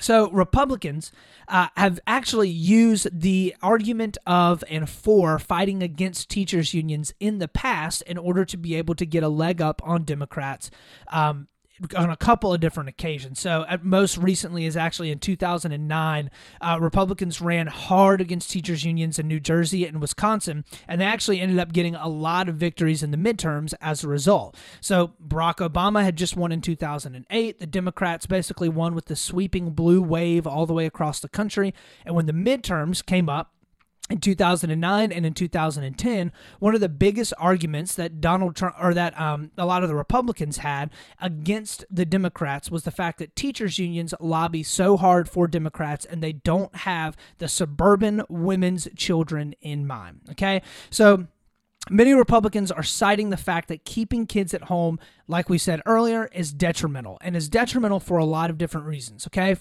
So, 0.00 0.28
Republicans 0.30 1.12
uh, 1.46 1.68
have 1.76 2.00
actually 2.06 2.48
used 2.48 3.08
the 3.12 3.54
argument 3.62 4.18
of 4.26 4.64
and 4.68 4.88
for 4.90 5.38
fighting 5.38 5.82
against 5.84 6.28
teachers' 6.28 6.74
unions 6.74 7.14
in 7.20 7.38
the 7.38 7.46
past 7.46 8.02
in 8.02 8.18
order 8.18 8.44
to 8.44 8.56
be 8.56 8.74
able 8.74 8.96
to 8.96 9.06
get 9.06 9.22
a 9.22 9.28
leg 9.28 9.62
up 9.62 9.80
on 9.84 10.02
Democrats 10.02 10.70
um, 11.12 11.46
on 11.96 12.10
a 12.10 12.16
couple 12.16 12.52
of 12.52 12.60
different 12.60 12.88
occasions. 12.88 13.40
So, 13.40 13.64
most 13.82 14.16
recently 14.16 14.64
is 14.64 14.76
actually 14.76 15.10
in 15.10 15.18
2009. 15.18 16.30
Uh, 16.60 16.78
Republicans 16.80 17.40
ran 17.40 17.66
hard 17.66 18.20
against 18.20 18.50
teachers' 18.50 18.84
unions 18.84 19.18
in 19.18 19.26
New 19.26 19.40
Jersey 19.40 19.84
and 19.84 20.00
Wisconsin, 20.00 20.64
and 20.86 21.00
they 21.00 21.04
actually 21.04 21.40
ended 21.40 21.58
up 21.58 21.72
getting 21.72 21.94
a 21.94 22.08
lot 22.08 22.48
of 22.48 22.56
victories 22.56 23.02
in 23.02 23.10
the 23.10 23.16
midterms 23.16 23.74
as 23.80 24.04
a 24.04 24.08
result. 24.08 24.56
So, 24.80 25.14
Barack 25.26 25.56
Obama 25.56 26.04
had 26.04 26.16
just 26.16 26.36
won 26.36 26.52
in 26.52 26.60
2008. 26.60 27.58
The 27.58 27.66
Democrats 27.66 28.26
basically 28.26 28.68
won 28.68 28.94
with 28.94 29.06
the 29.06 29.16
sweeping 29.16 29.70
blue 29.70 30.02
wave 30.02 30.46
all 30.46 30.66
the 30.66 30.74
way 30.74 30.86
across 30.86 31.20
the 31.20 31.28
country. 31.28 31.74
And 32.04 32.14
when 32.14 32.26
the 32.26 32.32
midterms 32.32 33.04
came 33.04 33.28
up, 33.28 33.52
in 34.10 34.18
2009 34.18 35.12
and 35.12 35.26
in 35.26 35.32
2010, 35.32 36.32
one 36.58 36.74
of 36.74 36.80
the 36.80 36.88
biggest 36.90 37.32
arguments 37.38 37.94
that 37.94 38.20
Donald 38.20 38.54
Trump 38.54 38.74
or 38.80 38.92
that 38.92 39.18
um, 39.18 39.50
a 39.56 39.64
lot 39.64 39.82
of 39.82 39.88
the 39.88 39.94
Republicans 39.94 40.58
had 40.58 40.90
against 41.20 41.86
the 41.90 42.04
Democrats 42.04 42.70
was 42.70 42.84
the 42.84 42.90
fact 42.90 43.18
that 43.18 43.34
teachers' 43.34 43.78
unions 43.78 44.12
lobby 44.20 44.62
so 44.62 44.98
hard 44.98 45.28
for 45.28 45.48
Democrats 45.48 46.04
and 46.04 46.22
they 46.22 46.32
don't 46.32 46.74
have 46.76 47.16
the 47.38 47.48
suburban 47.48 48.22
women's 48.28 48.88
children 48.94 49.54
in 49.60 49.86
mind. 49.86 50.20
Okay. 50.30 50.62
So, 50.90 51.26
Many 51.90 52.14
Republicans 52.14 52.72
are 52.72 52.82
citing 52.82 53.28
the 53.28 53.36
fact 53.36 53.68
that 53.68 53.84
keeping 53.84 54.24
kids 54.26 54.54
at 54.54 54.62
home, 54.62 54.98
like 55.28 55.50
we 55.50 55.58
said 55.58 55.82
earlier, 55.84 56.30
is 56.32 56.50
detrimental 56.50 57.18
and 57.20 57.36
is 57.36 57.50
detrimental 57.50 58.00
for 58.00 58.16
a 58.16 58.24
lot 58.24 58.48
of 58.48 58.56
different 58.56 58.86
reasons. 58.86 59.26
Okay 59.26 59.56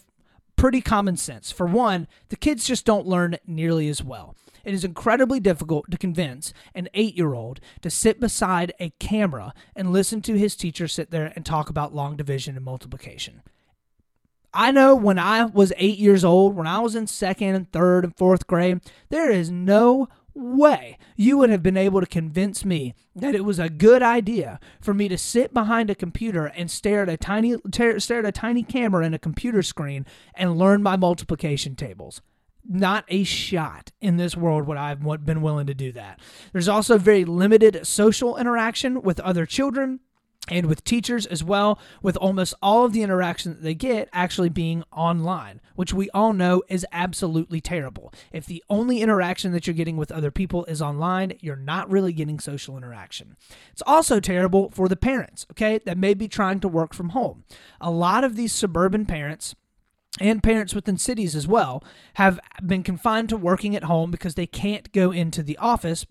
pretty 0.55 0.81
common 0.81 1.17
sense. 1.17 1.51
For 1.51 1.65
one, 1.65 2.07
the 2.29 2.35
kids 2.35 2.65
just 2.65 2.85
don't 2.85 3.07
learn 3.07 3.37
nearly 3.45 3.87
as 3.89 4.03
well. 4.03 4.35
It 4.63 4.73
is 4.73 4.85
incredibly 4.85 5.39
difficult 5.39 5.91
to 5.91 5.97
convince 5.97 6.53
an 6.73 6.87
eight 6.93 7.15
year 7.15 7.33
old 7.33 7.59
to 7.81 7.89
sit 7.89 8.19
beside 8.19 8.73
a 8.79 8.91
camera 8.91 9.53
and 9.75 9.91
listen 9.91 10.21
to 10.21 10.37
his 10.37 10.55
teacher 10.55 10.87
sit 10.87 11.11
there 11.11 11.33
and 11.35 11.45
talk 11.45 11.69
about 11.69 11.93
long 11.93 12.15
division 12.15 12.55
and 12.55 12.63
multiplication. 12.63 13.41
I 14.53 14.71
know 14.71 14.95
when 14.95 15.17
I 15.17 15.45
was 15.45 15.73
eight 15.77 15.97
years 15.97 16.23
old, 16.23 16.55
when 16.55 16.67
I 16.67 16.79
was 16.79 16.95
in 16.95 17.07
second 17.07 17.55
and 17.55 17.71
third 17.71 18.03
and 18.03 18.15
fourth 18.15 18.45
grade, 18.45 18.81
there 19.09 19.31
is 19.31 19.49
no 19.49 20.07
way 20.35 20.97
you 21.15 21.37
would 21.37 21.49
have 21.49 21.63
been 21.63 21.77
able 21.77 21.99
to 21.99 22.07
convince 22.07 22.65
me 22.65 22.93
that 23.15 23.35
it 23.35 23.45
was 23.45 23.59
a 23.59 23.69
good 23.69 24.01
idea 24.01 24.59
for 24.81 24.93
me 24.93 25.07
to 25.07 25.17
sit 25.17 25.53
behind 25.53 25.89
a 25.89 25.95
computer 25.95 26.47
and 26.47 26.71
stare 26.71 27.03
at 27.03 27.09
a 27.09 27.17
tiny 27.17 27.55
stare 27.71 28.19
at 28.19 28.25
a 28.25 28.31
tiny 28.31 28.63
camera 28.63 29.05
in 29.05 29.13
a 29.13 29.19
computer 29.19 29.61
screen 29.61 30.05
and 30.35 30.57
learn 30.57 30.81
my 30.81 30.95
multiplication 30.95 31.75
tables 31.75 32.21
not 32.67 33.05
a 33.09 33.23
shot 33.23 33.91
in 33.99 34.17
this 34.17 34.37
world 34.37 34.67
would 34.67 34.77
I've 34.77 35.03
been 35.25 35.41
willing 35.41 35.67
to 35.67 35.73
do 35.73 35.91
that. 35.93 36.19
There's 36.51 36.69
also 36.69 36.97
very 36.97 37.25
limited 37.25 37.85
social 37.85 38.37
interaction 38.37 39.01
with 39.01 39.19
other 39.19 39.45
children 39.45 39.99
and 40.49 40.65
with 40.65 40.83
teachers 40.83 41.25
as 41.25 41.43
well, 41.43 41.79
with 42.01 42.17
almost 42.17 42.53
all 42.61 42.83
of 42.83 42.91
the 42.91 43.01
interaction 43.01 43.53
that 43.53 43.63
they 43.63 43.73
get 43.73 44.09
actually 44.11 44.49
being 44.49 44.83
online, 44.91 45.61
which 45.75 45.93
we 45.93 46.09
all 46.09 46.33
know 46.33 46.61
is 46.67 46.85
absolutely 46.91 47.61
terrible. 47.61 48.13
If 48.31 48.45
the 48.45 48.63
only 48.69 49.01
interaction 49.01 49.53
that 49.53 49.65
you're 49.65 49.73
getting 49.73 49.97
with 49.97 50.11
other 50.11 50.31
people 50.31 50.65
is 50.65 50.81
online, 50.81 51.33
you're 51.39 51.55
not 51.55 51.89
really 51.89 52.11
getting 52.11 52.39
social 52.39 52.75
interaction. 52.75 53.37
It's 53.71 53.83
also 53.87 54.19
terrible 54.19 54.69
for 54.71 54.89
the 54.89 54.97
parents, 54.97 55.45
okay, 55.51 55.79
that 55.85 55.97
may 55.97 56.13
be 56.13 56.27
trying 56.27 56.59
to 56.61 56.67
work 56.67 56.93
from 56.93 57.09
home. 57.09 57.45
A 57.79 57.91
lot 57.91 58.23
of 58.23 58.35
these 58.35 58.51
suburban 58.51 59.05
parents 59.05 59.55
and 60.19 60.43
parents 60.43 60.75
within 60.75 60.97
cities 60.97 61.35
as 61.35 61.47
well 61.47 61.83
have 62.15 62.39
been 62.65 62.83
confined 62.83 63.29
to 63.29 63.37
working 63.37 63.75
at 63.75 63.85
home 63.85 64.11
because 64.11 64.35
they 64.35 64.45
can't 64.45 64.91
go 64.91 65.11
into 65.11 65.41
the 65.41 65.57
office 65.57 66.05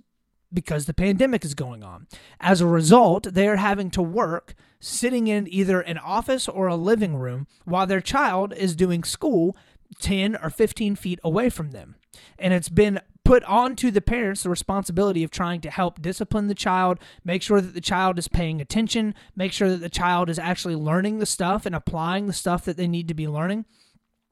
because 0.52 0.86
the 0.86 0.94
pandemic 0.94 1.44
is 1.44 1.54
going 1.54 1.82
on. 1.82 2.06
As 2.40 2.60
a 2.60 2.66
result, 2.66 3.34
they 3.34 3.48
are 3.48 3.56
having 3.56 3.90
to 3.90 4.02
work 4.02 4.54
sitting 4.80 5.28
in 5.28 5.46
either 5.52 5.80
an 5.80 5.98
office 5.98 6.48
or 6.48 6.66
a 6.66 6.76
living 6.76 7.16
room 7.16 7.46
while 7.64 7.86
their 7.86 8.00
child 8.00 8.52
is 8.54 8.74
doing 8.76 9.04
school 9.04 9.56
10 10.00 10.36
or 10.36 10.50
15 10.50 10.96
feet 10.96 11.20
away 11.22 11.48
from 11.48 11.70
them. 11.70 11.96
And 12.38 12.52
it's 12.52 12.68
been 12.68 13.00
put 13.24 13.44
onto 13.44 13.90
the 13.90 14.00
parents 14.00 14.42
the 14.42 14.50
responsibility 14.50 15.22
of 15.22 15.30
trying 15.30 15.60
to 15.60 15.70
help 15.70 16.02
discipline 16.02 16.48
the 16.48 16.54
child, 16.54 16.98
make 17.24 17.42
sure 17.42 17.60
that 17.60 17.74
the 17.74 17.80
child 17.80 18.18
is 18.18 18.28
paying 18.28 18.60
attention, 18.60 19.14
make 19.36 19.52
sure 19.52 19.70
that 19.70 19.80
the 19.80 19.88
child 19.88 20.28
is 20.28 20.38
actually 20.38 20.74
learning 20.74 21.18
the 21.18 21.26
stuff 21.26 21.64
and 21.64 21.74
applying 21.74 22.26
the 22.26 22.32
stuff 22.32 22.64
that 22.64 22.76
they 22.76 22.88
need 22.88 23.08
to 23.08 23.14
be 23.14 23.28
learning. 23.28 23.64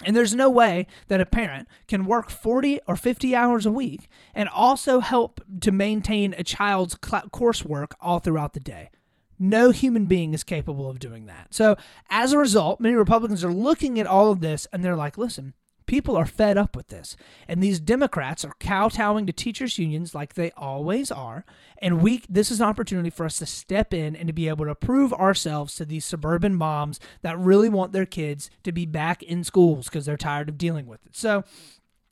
And 0.04 0.16
there's 0.16 0.35
no 0.35 0.49
way 0.49 0.87
that 1.09 1.21
a 1.21 1.26
parent 1.26 1.69
can 1.87 2.07
work 2.07 2.30
40 2.30 2.80
or 2.87 2.97
50 2.97 3.35
hours 3.35 3.66
a 3.66 3.73
week 3.73 4.09
and 4.35 4.49
also 4.49 5.00
help 5.00 5.40
to 5.61 5.73
maintain 5.73 6.35
a 6.38 6.45
child's 6.45 6.95
coursework 6.95 7.92
all 8.00 8.19
throughout 8.19 8.54
the 8.54 8.61
day. 8.61 8.90
No 9.38 9.71
human 9.71 10.07
being 10.07 10.35
is 10.35 10.45
capable 10.45 10.88
of 10.88 10.99
doing 10.99 11.26
that. 11.26 11.54
So, 11.54 11.76
as 12.11 12.33
a 12.33 12.38
result, 12.38 12.80
many 12.80 12.95
Republicans 12.95 13.42
are 13.42 13.52
looking 13.52 13.99
at 13.99 14.07
all 14.07 14.30
of 14.30 14.40
this 14.40 14.66
and 14.73 14.85
they're 14.85 14.97
like, 14.97 15.16
listen, 15.16 15.54
People 15.90 16.16
are 16.16 16.25
fed 16.25 16.56
up 16.56 16.76
with 16.76 16.87
this. 16.87 17.16
And 17.49 17.61
these 17.61 17.80
Democrats 17.80 18.44
are 18.44 18.54
kowtowing 18.61 19.26
to 19.26 19.32
teachers' 19.32 19.76
unions 19.76 20.14
like 20.14 20.35
they 20.35 20.52
always 20.52 21.11
are. 21.11 21.44
And 21.78 22.00
we 22.00 22.23
this 22.28 22.52
is 22.52 22.61
an 22.61 22.68
opportunity 22.68 23.11
for 23.11 23.26
us 23.26 23.38
to 23.38 23.47
step 23.47 23.92
in 23.92 24.14
and 24.14 24.28
to 24.28 24.32
be 24.32 24.47
able 24.47 24.66
to 24.66 24.76
prove 24.76 25.12
ourselves 25.12 25.75
to 25.75 25.85
these 25.85 26.04
suburban 26.04 26.54
moms 26.54 27.00
that 27.23 27.37
really 27.40 27.68
want 27.68 27.90
their 27.90 28.06
kids 28.06 28.50
to 28.62 28.70
be 28.70 28.87
back 28.87 29.25
in 29.25 29.42
schools 29.42 29.87
because 29.87 30.06
they're 30.06 30.16
tired 30.16 30.49
of 30.49 30.56
dealing 30.56 30.87
with 30.87 31.04
it. 31.06 31.16
So 31.16 31.42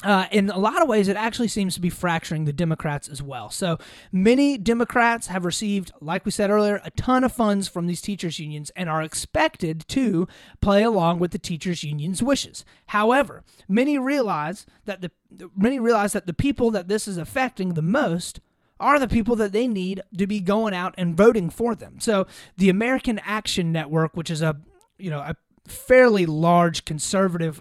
uh, 0.05 0.27
in 0.31 0.49
a 0.49 0.59
lot 0.59 0.81
of 0.81 0.89
ways, 0.89 1.09
it 1.09 1.17
actually 1.17 1.49
seems 1.49 1.75
to 1.75 1.81
be 1.81 1.91
fracturing 1.91 2.45
the 2.45 2.53
Democrats 2.53 3.09
as 3.09 3.21
well. 3.21 3.51
So 3.51 3.79
many 4.13 4.57
Democrats 4.57 5.27
have 5.27 5.45
received, 5.45 5.91
like 6.01 6.25
we 6.25 6.31
said 6.31 6.51
earlier, 6.51 6.81
a 6.85 6.93
ton 6.93 7.25
of 7.25 7.33
funds 7.33 7.67
from 7.67 7.89
these 7.89 8.01
teachers' 8.01 8.39
unions 8.39 8.71
and 8.77 8.89
are 8.89 9.03
expected 9.03 9.85
to 9.89 10.29
play 10.61 10.85
along 10.85 11.19
with 11.19 11.33
the 11.33 11.39
teachers' 11.39 11.83
unions' 11.83 12.23
wishes. 12.23 12.65
However, 12.89 13.43
many 13.69 13.99
realize 13.99 14.67
that 14.85 15.01
the 15.01 15.11
many 15.57 15.81
realize 15.81 16.13
that 16.13 16.27
the 16.27 16.33
people 16.33 16.71
that 16.71 16.87
this 16.87 17.09
is 17.09 17.19
affecting 17.19 17.75
the 17.75 17.83
most 17.83 18.41
are 18.81 19.01
the 19.01 19.09
people 19.09 19.35
that 19.35 19.51
they 19.51 19.67
need 19.67 20.01
to 20.17 20.29
be 20.29 20.39
going 20.39 20.75
out 20.75 20.95
and 20.97 21.17
voting 21.17 21.51
for 21.51 21.75
them. 21.75 21.99
So 21.99 22.29
the 22.57 22.69
American 22.69 23.19
Action 23.25 23.73
Network, 23.73 24.17
which 24.17 24.31
is 24.31 24.43
a 24.43 24.61
you 24.97 25.11
know 25.11 25.19
a 25.19 25.35
fairly 25.67 26.25
large 26.25 26.85
conservative 26.85 27.61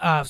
uh, 0.00 0.24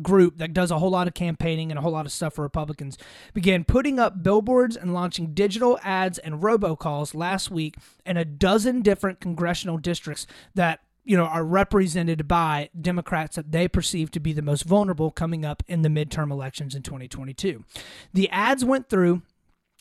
group 0.00 0.38
that 0.38 0.52
does 0.52 0.70
a 0.70 0.78
whole 0.78 0.90
lot 0.90 1.06
of 1.06 1.14
campaigning 1.14 1.70
and 1.70 1.78
a 1.78 1.82
whole 1.82 1.92
lot 1.92 2.06
of 2.06 2.12
stuff 2.12 2.34
for 2.34 2.42
Republicans 2.42 2.98
began 3.34 3.64
putting 3.64 3.98
up 3.98 4.22
billboards 4.22 4.76
and 4.76 4.94
launching 4.94 5.34
digital 5.34 5.78
ads 5.82 6.18
and 6.18 6.42
robocalls 6.42 7.14
last 7.14 7.50
week 7.50 7.76
in 8.04 8.16
a 8.16 8.24
dozen 8.24 8.82
different 8.82 9.20
congressional 9.20 9.78
districts 9.78 10.26
that 10.54 10.80
you 11.04 11.16
know 11.16 11.24
are 11.24 11.44
represented 11.44 12.28
by 12.28 12.70
Democrats 12.80 13.36
that 13.36 13.52
they 13.52 13.68
perceive 13.68 14.10
to 14.10 14.20
be 14.20 14.32
the 14.32 14.42
most 14.42 14.64
vulnerable 14.64 15.10
coming 15.10 15.44
up 15.44 15.62
in 15.66 15.82
the 15.82 15.88
midterm 15.88 16.30
elections 16.30 16.74
in 16.74 16.82
2022. 16.82 17.64
The 18.12 18.28
ads 18.30 18.64
went 18.64 18.88
through 18.88 19.22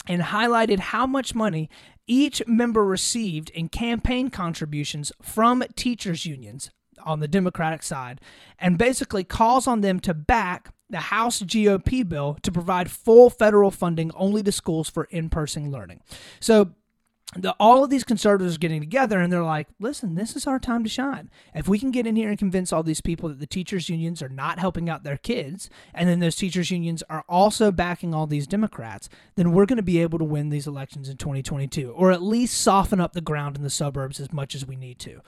and 0.07 0.21
highlighted 0.23 0.79
how 0.79 1.05
much 1.05 1.35
money 1.35 1.69
each 2.07 2.41
member 2.47 2.83
received 2.83 3.51
in 3.51 3.69
campaign 3.69 4.29
contributions 4.29 5.11
from 5.21 5.63
teachers 5.75 6.25
unions 6.25 6.71
on 7.05 7.19
the 7.19 7.27
Democratic 7.27 7.83
side 7.83 8.21
and 8.59 8.77
basically 8.77 9.23
calls 9.23 9.67
on 9.67 9.81
them 9.81 9.99
to 10.01 10.13
back 10.13 10.73
the 10.89 10.99
House 10.99 11.41
GOP 11.41 12.07
bill 12.07 12.37
to 12.41 12.51
provide 12.51 12.91
full 12.91 13.29
federal 13.29 13.71
funding 13.71 14.11
only 14.15 14.43
to 14.43 14.51
schools 14.51 14.89
for 14.89 15.05
in 15.05 15.29
person 15.29 15.71
learning. 15.71 16.01
So, 16.39 16.73
the, 17.35 17.55
all 17.61 17.83
of 17.83 17.89
these 17.89 18.03
conservatives 18.03 18.55
are 18.55 18.59
getting 18.59 18.81
together 18.81 19.19
and 19.19 19.31
they're 19.31 19.43
like, 19.43 19.67
listen, 19.79 20.15
this 20.15 20.35
is 20.35 20.45
our 20.45 20.59
time 20.59 20.83
to 20.83 20.89
shine. 20.89 21.29
If 21.55 21.67
we 21.67 21.79
can 21.79 21.91
get 21.91 22.05
in 22.05 22.17
here 22.17 22.29
and 22.29 22.37
convince 22.37 22.73
all 22.73 22.83
these 22.83 22.99
people 22.99 23.29
that 23.29 23.39
the 23.39 23.47
teachers' 23.47 23.87
unions 23.87 24.21
are 24.21 24.29
not 24.29 24.59
helping 24.59 24.89
out 24.89 25.03
their 25.03 25.17
kids, 25.17 25.69
and 25.93 26.09
then 26.09 26.19
those 26.19 26.35
teachers' 26.35 26.71
unions 26.71 27.03
are 27.09 27.23
also 27.29 27.71
backing 27.71 28.13
all 28.13 28.27
these 28.27 28.47
Democrats, 28.47 29.07
then 29.35 29.53
we're 29.53 29.65
going 29.65 29.77
to 29.77 29.83
be 29.83 30.01
able 30.01 30.19
to 30.19 30.25
win 30.25 30.49
these 30.49 30.67
elections 30.67 31.07
in 31.07 31.15
2022, 31.15 31.91
or 31.91 32.11
at 32.11 32.21
least 32.21 32.59
soften 32.59 32.99
up 32.99 33.13
the 33.13 33.21
ground 33.21 33.55
in 33.55 33.63
the 33.63 33.69
suburbs 33.69 34.19
as 34.19 34.33
much 34.33 34.53
as 34.53 34.65
we 34.65 34.75
need 34.75 34.99
to. 34.99 35.21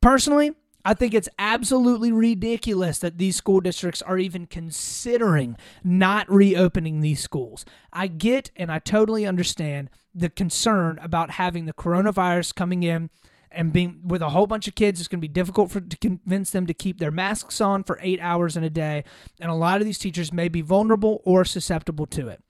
Personally, 0.00 0.52
I 0.84 0.94
think 0.94 1.12
it's 1.12 1.28
absolutely 1.38 2.10
ridiculous 2.12 2.98
that 3.00 3.18
these 3.18 3.36
school 3.36 3.60
districts 3.60 4.02
are 4.02 4.18
even 4.18 4.46
considering 4.46 5.56
not 5.84 6.30
reopening 6.30 7.00
these 7.00 7.22
schools. 7.22 7.64
I 7.92 8.06
get 8.06 8.50
and 8.56 8.72
I 8.72 8.78
totally 8.78 9.26
understand 9.26 9.90
the 10.14 10.30
concern 10.30 10.98
about 11.02 11.32
having 11.32 11.66
the 11.66 11.72
coronavirus 11.72 12.54
coming 12.54 12.82
in 12.82 13.10
and 13.52 13.72
being 13.72 14.00
with 14.04 14.22
a 14.22 14.30
whole 14.30 14.46
bunch 14.46 14.68
of 14.68 14.74
kids. 14.74 15.00
It's 15.00 15.08
going 15.08 15.18
to 15.20 15.28
be 15.28 15.32
difficult 15.32 15.70
for 15.70 15.80
to 15.80 15.96
convince 15.98 16.50
them 16.50 16.66
to 16.66 16.74
keep 16.74 16.98
their 16.98 17.10
masks 17.10 17.60
on 17.60 17.84
for 17.84 17.98
eight 18.00 18.20
hours 18.20 18.56
in 18.56 18.64
a 18.64 18.70
day, 18.70 19.04
and 19.40 19.50
a 19.50 19.54
lot 19.54 19.80
of 19.80 19.86
these 19.86 19.98
teachers 19.98 20.32
may 20.32 20.48
be 20.48 20.60
vulnerable 20.62 21.20
or 21.24 21.44
susceptible 21.44 22.06
to 22.06 22.28
it. 22.28 22.42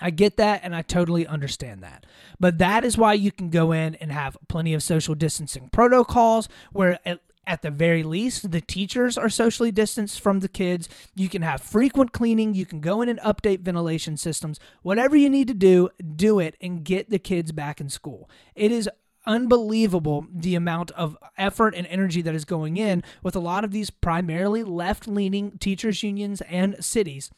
I 0.00 0.10
get 0.10 0.36
that 0.36 0.60
and 0.62 0.74
I 0.74 0.82
totally 0.82 1.26
understand 1.26 1.82
that. 1.82 2.06
But 2.38 2.58
that 2.58 2.84
is 2.84 2.96
why 2.96 3.14
you 3.14 3.32
can 3.32 3.50
go 3.50 3.72
in 3.72 3.96
and 3.96 4.12
have 4.12 4.36
plenty 4.48 4.72
of 4.74 4.82
social 4.82 5.16
distancing 5.16 5.68
protocols 5.70 6.48
where 6.72 7.00
at 7.04 7.20
at 7.48 7.62
the 7.62 7.70
very 7.70 8.02
least, 8.02 8.52
the 8.52 8.60
teachers 8.60 9.16
are 9.16 9.30
socially 9.30 9.72
distanced 9.72 10.20
from 10.20 10.40
the 10.40 10.48
kids. 10.48 10.88
You 11.16 11.30
can 11.30 11.40
have 11.40 11.62
frequent 11.62 12.12
cleaning. 12.12 12.54
You 12.54 12.66
can 12.66 12.80
go 12.80 13.00
in 13.00 13.08
and 13.08 13.18
update 13.20 13.60
ventilation 13.60 14.18
systems. 14.18 14.60
Whatever 14.82 15.16
you 15.16 15.30
need 15.30 15.48
to 15.48 15.54
do, 15.54 15.88
do 16.14 16.38
it 16.38 16.56
and 16.60 16.84
get 16.84 17.08
the 17.08 17.18
kids 17.18 17.50
back 17.50 17.80
in 17.80 17.88
school. 17.88 18.28
It 18.54 18.70
is 18.70 18.88
unbelievable 19.26 20.26
the 20.30 20.54
amount 20.54 20.90
of 20.90 21.16
effort 21.38 21.74
and 21.74 21.86
energy 21.86 22.20
that 22.20 22.34
is 22.34 22.44
going 22.44 22.76
in 22.76 23.02
with 23.22 23.34
a 23.34 23.40
lot 23.40 23.64
of 23.64 23.72
these 23.72 23.90
primarily 23.90 24.62
left 24.62 25.08
leaning 25.08 25.58
teachers' 25.58 26.02
unions 26.02 26.42
and 26.42 26.84
cities 26.84 27.30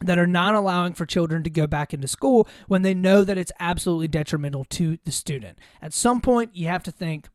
that 0.00 0.18
are 0.18 0.26
not 0.28 0.54
allowing 0.54 0.94
for 0.94 1.04
children 1.04 1.42
to 1.42 1.50
go 1.50 1.66
back 1.66 1.92
into 1.92 2.08
school 2.08 2.48
when 2.68 2.82
they 2.82 2.94
know 2.94 3.24
that 3.24 3.36
it's 3.36 3.52
absolutely 3.58 4.08
detrimental 4.08 4.64
to 4.64 4.98
the 5.04 5.12
student. 5.12 5.58
At 5.82 5.92
some 5.92 6.20
point, 6.20 6.54
you 6.54 6.68
have 6.68 6.84
to 6.84 6.92
think 6.92 7.28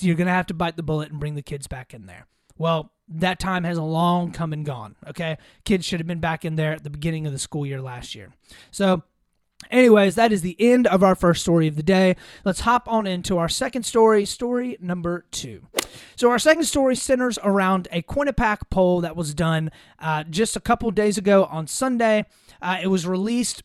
you're 0.00 0.16
going 0.16 0.26
to 0.26 0.32
have 0.32 0.46
to 0.46 0.54
bite 0.54 0.76
the 0.76 0.82
bullet 0.82 1.10
and 1.10 1.20
bring 1.20 1.34
the 1.34 1.42
kids 1.42 1.66
back 1.66 1.94
in 1.94 2.06
there. 2.06 2.26
Well, 2.58 2.92
that 3.08 3.38
time 3.38 3.64
has 3.64 3.78
long 3.78 4.32
come 4.32 4.52
and 4.52 4.64
gone. 4.64 4.96
Okay. 5.08 5.38
Kids 5.64 5.84
should 5.84 6.00
have 6.00 6.06
been 6.06 6.20
back 6.20 6.44
in 6.44 6.56
there 6.56 6.72
at 6.72 6.84
the 6.84 6.90
beginning 6.90 7.26
of 7.26 7.32
the 7.32 7.38
school 7.38 7.66
year 7.66 7.80
last 7.80 8.14
year. 8.14 8.32
So, 8.70 9.02
anyways, 9.70 10.16
that 10.16 10.32
is 10.32 10.42
the 10.42 10.56
end 10.58 10.86
of 10.86 11.02
our 11.02 11.14
first 11.14 11.42
story 11.42 11.68
of 11.68 11.76
the 11.76 11.82
day. 11.82 12.16
Let's 12.44 12.60
hop 12.60 12.88
on 12.88 13.06
into 13.06 13.38
our 13.38 13.48
second 13.48 13.84
story, 13.84 14.24
story 14.24 14.76
number 14.80 15.26
two. 15.30 15.66
So, 16.16 16.30
our 16.30 16.38
second 16.38 16.64
story 16.64 16.96
centers 16.96 17.38
around 17.44 17.88
a 17.92 18.02
Quinnipiac 18.02 18.70
poll 18.70 19.02
that 19.02 19.16
was 19.16 19.34
done 19.34 19.70
uh, 19.98 20.24
just 20.24 20.56
a 20.56 20.60
couple 20.60 20.90
days 20.90 21.18
ago 21.18 21.44
on 21.44 21.66
Sunday. 21.66 22.24
Uh, 22.60 22.78
it 22.82 22.88
was 22.88 23.06
released 23.06 23.62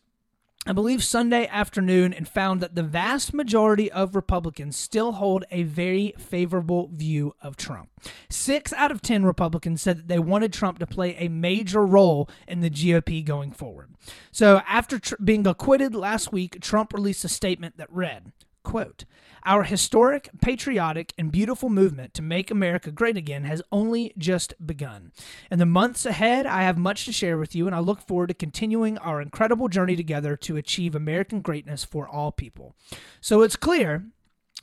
I 0.64 0.72
believe 0.72 1.02
Sunday 1.02 1.48
afternoon 1.48 2.14
and 2.14 2.28
found 2.28 2.60
that 2.60 2.76
the 2.76 2.84
vast 2.84 3.34
majority 3.34 3.90
of 3.90 4.14
Republicans 4.14 4.76
still 4.76 5.12
hold 5.12 5.44
a 5.50 5.64
very 5.64 6.14
favorable 6.16 6.88
view 6.92 7.34
of 7.42 7.56
Trump. 7.56 7.90
Six 8.30 8.72
out 8.74 8.92
of 8.92 9.02
10 9.02 9.24
Republicans 9.24 9.82
said 9.82 9.98
that 9.98 10.08
they 10.08 10.20
wanted 10.20 10.52
Trump 10.52 10.78
to 10.78 10.86
play 10.86 11.16
a 11.16 11.26
major 11.26 11.84
role 11.84 12.30
in 12.46 12.60
the 12.60 12.70
GOP 12.70 13.24
going 13.24 13.50
forward. 13.50 13.90
So, 14.30 14.62
after 14.68 15.00
tr- 15.00 15.16
being 15.22 15.44
acquitted 15.48 15.96
last 15.96 16.32
week, 16.32 16.60
Trump 16.60 16.92
released 16.92 17.24
a 17.24 17.28
statement 17.28 17.76
that 17.78 17.92
read, 17.92 18.30
quote, 18.62 19.04
our 19.44 19.64
historic, 19.64 20.30
patriotic, 20.40 21.12
and 21.18 21.32
beautiful 21.32 21.68
movement 21.68 22.14
to 22.14 22.22
make 22.22 22.50
America 22.50 22.92
great 22.92 23.16
again 23.16 23.44
has 23.44 23.60
only 23.72 24.12
just 24.16 24.54
begun. 24.64 25.10
In 25.50 25.58
the 25.58 25.66
months 25.66 26.06
ahead, 26.06 26.46
I 26.46 26.62
have 26.62 26.78
much 26.78 27.04
to 27.06 27.12
share 27.12 27.36
with 27.36 27.54
you, 27.54 27.66
and 27.66 27.74
I 27.74 27.80
look 27.80 28.00
forward 28.00 28.28
to 28.28 28.34
continuing 28.34 28.98
our 28.98 29.20
incredible 29.20 29.68
journey 29.68 29.96
together 29.96 30.36
to 30.36 30.56
achieve 30.56 30.94
American 30.94 31.40
greatness 31.40 31.84
for 31.84 32.06
all 32.06 32.30
people. 32.30 32.76
So 33.20 33.42
it's 33.42 33.56
clear 33.56 34.06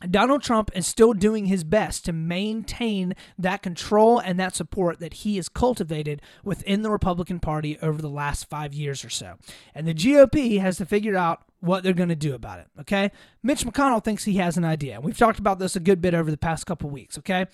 Donald 0.10 0.42
Trump 0.42 0.72
is 0.74 0.88
still 0.88 1.14
doing 1.14 1.46
his 1.46 1.64
best 1.64 2.06
to 2.06 2.14
maintain 2.14 3.14
that 3.38 3.62
control 3.62 4.20
and 4.20 4.40
that 4.40 4.56
support 4.56 5.00
that 5.00 5.16
he 5.16 5.36
has 5.36 5.50
cultivated 5.50 6.22
within 6.44 6.82
the 6.82 6.92
Republican 6.92 7.40
Party 7.40 7.78
over 7.82 8.02
the 8.02 8.10
last 8.10 8.50
five 8.50 8.74
years 8.74 9.04
or 9.04 9.10
so. 9.10 9.36
And 9.76 9.88
the 9.88 9.94
GOP 9.94 10.60
has 10.60 10.78
to 10.78 10.86
figure 10.86 11.18
out 11.18 11.44
what 11.60 11.84
they're 11.84 11.94
going 11.94 12.10
to 12.10 12.16
do 12.16 12.34
about 12.34 12.60
it. 12.60 12.68
Okay. 12.80 13.12
Mitch 13.44 13.66
McConnell 13.66 14.04
thinks 14.04 14.24
he 14.24 14.38
has 14.38 14.58
an 14.58 14.64
idea. 14.64 15.02
We've 15.02 15.18
talked 15.18 15.40
about 15.40 15.60
this 15.60 15.76
a 15.76 15.82
good 15.82 16.02
bit 16.02 16.14
over 16.14 16.32
the 16.32 16.38
past 16.38 16.66
couple 16.66 16.90
weeks. 16.90 17.18
Okay. 17.18 17.48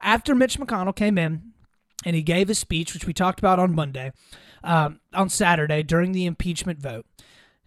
After 0.00 0.34
Mitch 0.34 0.58
McConnell 0.58 0.96
came 0.96 1.18
in 1.18 1.52
and 2.04 2.16
he 2.16 2.22
gave 2.22 2.48
a 2.48 2.54
speech, 2.54 2.94
which 2.94 3.06
we 3.06 3.12
talked 3.12 3.38
about 3.38 3.58
on 3.58 3.74
Monday, 3.74 4.12
um, 4.64 5.00
on 5.12 5.28
Saturday 5.28 5.82
during 5.82 6.12
the 6.12 6.24
impeachment 6.24 6.78
vote, 6.80 7.04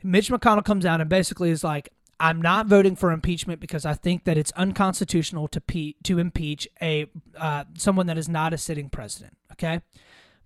Mitch 0.02 0.30
McConnell 0.30 0.66
comes 0.66 0.86
out 0.86 1.00
and 1.00 1.10
basically 1.10 1.50
is 1.50 1.64
like, 1.64 1.90
I'm 2.24 2.42
not 2.42 2.68
voting 2.68 2.96
for 2.96 3.12
impeachment 3.12 3.60
because 3.60 3.86
I 3.86 3.96
think 3.96 4.24
that 4.24 4.38
it's 4.38 4.54
unconstitutional 4.54 5.50
to 5.50 5.60
pe- 5.60 5.96
to 6.06 6.20
impeach 6.20 6.70
a 6.82 7.08
uh, 7.38 7.66
someone 7.78 8.08
that 8.08 8.18
is 8.18 8.30
not 8.30 8.54
a 8.54 8.58
sitting 8.58 8.90
president. 8.90 9.36
Okay, 9.52 9.82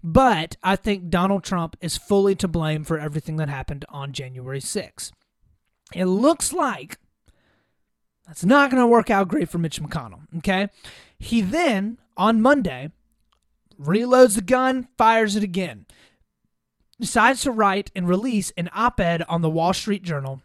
but 0.03 0.57
I 0.63 0.75
think 0.75 1.11
Donald 1.11 1.43
Trump 1.43 1.77
is 1.79 1.95
fully 1.95 2.33
to 2.37 2.47
blame 2.47 2.83
for 2.83 2.97
everything 2.97 3.35
that 3.35 3.47
happened 3.47 3.85
on 3.89 4.11
January 4.11 4.59
6th. 4.59 5.11
It 5.93 6.05
looks 6.05 6.51
like 6.51 6.97
that's 8.25 8.43
not 8.43 8.71
going 8.71 8.81
to 8.81 8.87
work 8.87 9.11
out 9.11 9.27
great 9.27 9.47
for 9.47 9.59
Mitch 9.59 9.79
McConnell. 9.79 10.21
Okay, 10.37 10.69
he 11.19 11.41
then 11.41 11.99
on 12.17 12.41
Monday 12.41 12.89
reloads 13.79 14.33
the 14.33 14.41
gun, 14.41 14.87
fires 14.97 15.35
it 15.35 15.43
again, 15.43 15.85
decides 16.99 17.43
to 17.43 17.51
write 17.51 17.91
and 17.95 18.09
release 18.09 18.51
an 18.57 18.67
op-ed 18.73 19.21
on 19.29 19.43
the 19.43 19.49
Wall 19.51 19.73
Street 19.73 20.01
Journal 20.01 20.41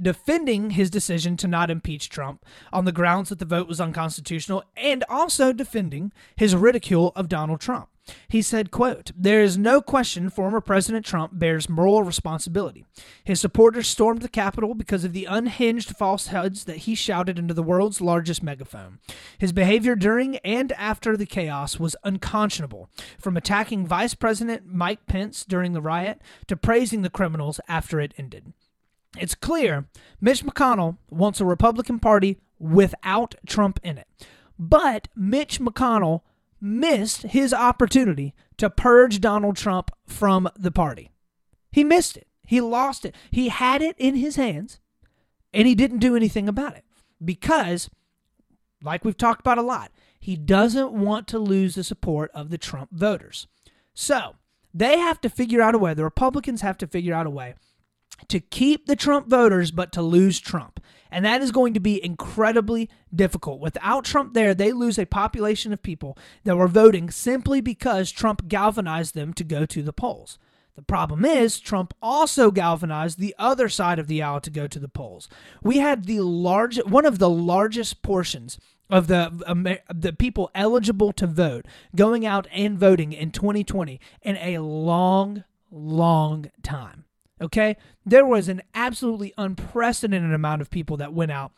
defending 0.00 0.70
his 0.70 0.90
decision 0.90 1.36
to 1.38 1.48
not 1.48 1.70
impeach 1.70 2.08
Trump 2.08 2.44
on 2.72 2.84
the 2.84 2.92
grounds 2.92 3.28
that 3.28 3.38
the 3.38 3.44
vote 3.44 3.68
was 3.68 3.80
unconstitutional 3.80 4.64
and 4.76 5.04
also 5.08 5.52
defending 5.52 6.12
his 6.36 6.54
ridicule 6.54 7.12
of 7.16 7.28
Donald 7.28 7.60
Trump. 7.60 7.88
He 8.28 8.42
said, 8.42 8.70
quote, 8.70 9.12
There 9.16 9.40
is 9.40 9.56
no 9.56 9.80
question 9.80 10.28
former 10.28 10.60
President 10.60 11.06
Trump 11.06 11.38
bears 11.38 11.68
moral 11.68 12.02
responsibility. 12.02 12.84
His 13.24 13.40
supporters 13.40 13.88
stormed 13.88 14.22
the 14.22 14.28
Capitol 14.28 14.74
because 14.74 15.04
of 15.04 15.12
the 15.12 15.24
unhinged 15.24 15.96
falsehoods 15.96 16.64
that 16.64 16.78
he 16.78 16.94
shouted 16.94 17.38
into 17.38 17.54
the 17.54 17.62
world's 17.62 18.00
largest 18.00 18.42
megaphone. 18.42 18.98
His 19.38 19.52
behavior 19.52 19.96
during 19.96 20.36
and 20.38 20.72
after 20.72 21.16
the 21.16 21.26
chaos 21.26 21.78
was 21.78 21.96
unconscionable, 22.04 22.90
from 23.18 23.36
attacking 23.36 23.86
Vice 23.86 24.14
President 24.14 24.66
Mike 24.66 25.06
Pence 25.06 25.44
during 25.44 25.72
the 25.72 25.82
riot 25.82 26.20
to 26.46 26.56
praising 26.56 27.02
the 27.02 27.10
criminals 27.10 27.58
after 27.68 28.00
it 28.00 28.12
ended. 28.18 28.52
It's 29.18 29.34
clear 29.34 29.86
Mitch 30.20 30.44
McConnell 30.44 30.98
wants 31.10 31.40
a 31.40 31.44
Republican 31.44 31.98
Party 31.98 32.38
without 32.58 33.34
Trump 33.46 33.78
in 33.82 33.98
it. 33.98 34.08
But 34.58 35.08
Mitch 35.14 35.60
McConnell 35.60 36.22
missed 36.60 37.22
his 37.22 37.52
opportunity 37.52 38.34
to 38.56 38.70
purge 38.70 39.20
Donald 39.20 39.56
Trump 39.56 39.90
from 40.06 40.48
the 40.56 40.70
party. 40.70 41.10
He 41.70 41.84
missed 41.84 42.16
it. 42.16 42.26
He 42.46 42.60
lost 42.60 43.04
it. 43.04 43.14
He 43.30 43.48
had 43.48 43.82
it 43.82 43.96
in 43.98 44.16
his 44.16 44.36
hands 44.36 44.80
and 45.52 45.66
he 45.66 45.74
didn't 45.74 45.98
do 45.98 46.16
anything 46.16 46.48
about 46.48 46.76
it 46.76 46.84
because, 47.24 47.90
like 48.82 49.04
we've 49.04 49.16
talked 49.16 49.40
about 49.40 49.58
a 49.58 49.62
lot, 49.62 49.90
he 50.18 50.36
doesn't 50.36 50.92
want 50.92 51.26
to 51.28 51.38
lose 51.38 51.74
the 51.74 51.84
support 51.84 52.30
of 52.34 52.50
the 52.50 52.58
Trump 52.58 52.90
voters. 52.92 53.46
So 53.92 54.36
they 54.72 54.98
have 54.98 55.20
to 55.22 55.28
figure 55.28 55.60
out 55.60 55.74
a 55.74 55.78
way, 55.78 55.94
the 55.94 56.04
Republicans 56.04 56.62
have 56.62 56.78
to 56.78 56.86
figure 56.86 57.14
out 57.14 57.26
a 57.26 57.30
way 57.30 57.54
to 58.28 58.40
keep 58.40 58.86
the 58.86 58.96
Trump 58.96 59.28
voters, 59.28 59.70
but 59.70 59.92
to 59.92 60.02
lose 60.02 60.40
Trump. 60.40 60.80
And 61.10 61.24
that 61.24 61.42
is 61.42 61.52
going 61.52 61.74
to 61.74 61.80
be 61.80 62.04
incredibly 62.04 62.90
difficult. 63.14 63.60
Without 63.60 64.04
Trump 64.04 64.34
there, 64.34 64.54
they 64.54 64.72
lose 64.72 64.98
a 64.98 65.06
population 65.06 65.72
of 65.72 65.82
people 65.82 66.18
that 66.42 66.56
were 66.56 66.66
voting 66.66 67.10
simply 67.10 67.60
because 67.60 68.10
Trump 68.10 68.48
galvanized 68.48 69.14
them 69.14 69.32
to 69.34 69.44
go 69.44 69.64
to 69.66 69.82
the 69.82 69.92
polls. 69.92 70.38
The 70.74 70.82
problem 70.82 71.24
is, 71.24 71.60
Trump 71.60 71.94
also 72.02 72.50
galvanized 72.50 73.20
the 73.20 73.34
other 73.38 73.68
side 73.68 74.00
of 74.00 74.08
the 74.08 74.22
aisle 74.22 74.40
to 74.40 74.50
go 74.50 74.66
to 74.66 74.78
the 74.80 74.88
polls. 74.88 75.28
We 75.62 75.78
had 75.78 76.06
the 76.06 76.20
large, 76.20 76.78
one 76.78 77.06
of 77.06 77.20
the 77.20 77.30
largest 77.30 78.02
portions 78.02 78.58
of 78.90 79.06
the 79.06 79.78
the 79.94 80.12
people 80.12 80.50
eligible 80.54 81.12
to 81.12 81.26
vote 81.26 81.66
going 81.96 82.26
out 82.26 82.46
and 82.52 82.78
voting 82.78 83.12
in 83.12 83.30
2020 83.30 84.00
in 84.22 84.36
a 84.36 84.58
long, 84.58 85.44
long 85.70 86.50
time. 86.62 87.04
Okay? 87.40 87.76
There 88.04 88.26
was 88.26 88.48
an 88.48 88.62
absolutely 88.74 89.32
unprecedented 89.36 90.32
amount 90.32 90.62
of 90.62 90.70
people 90.70 90.96
that 90.98 91.12
went 91.12 91.32
out 91.32 91.52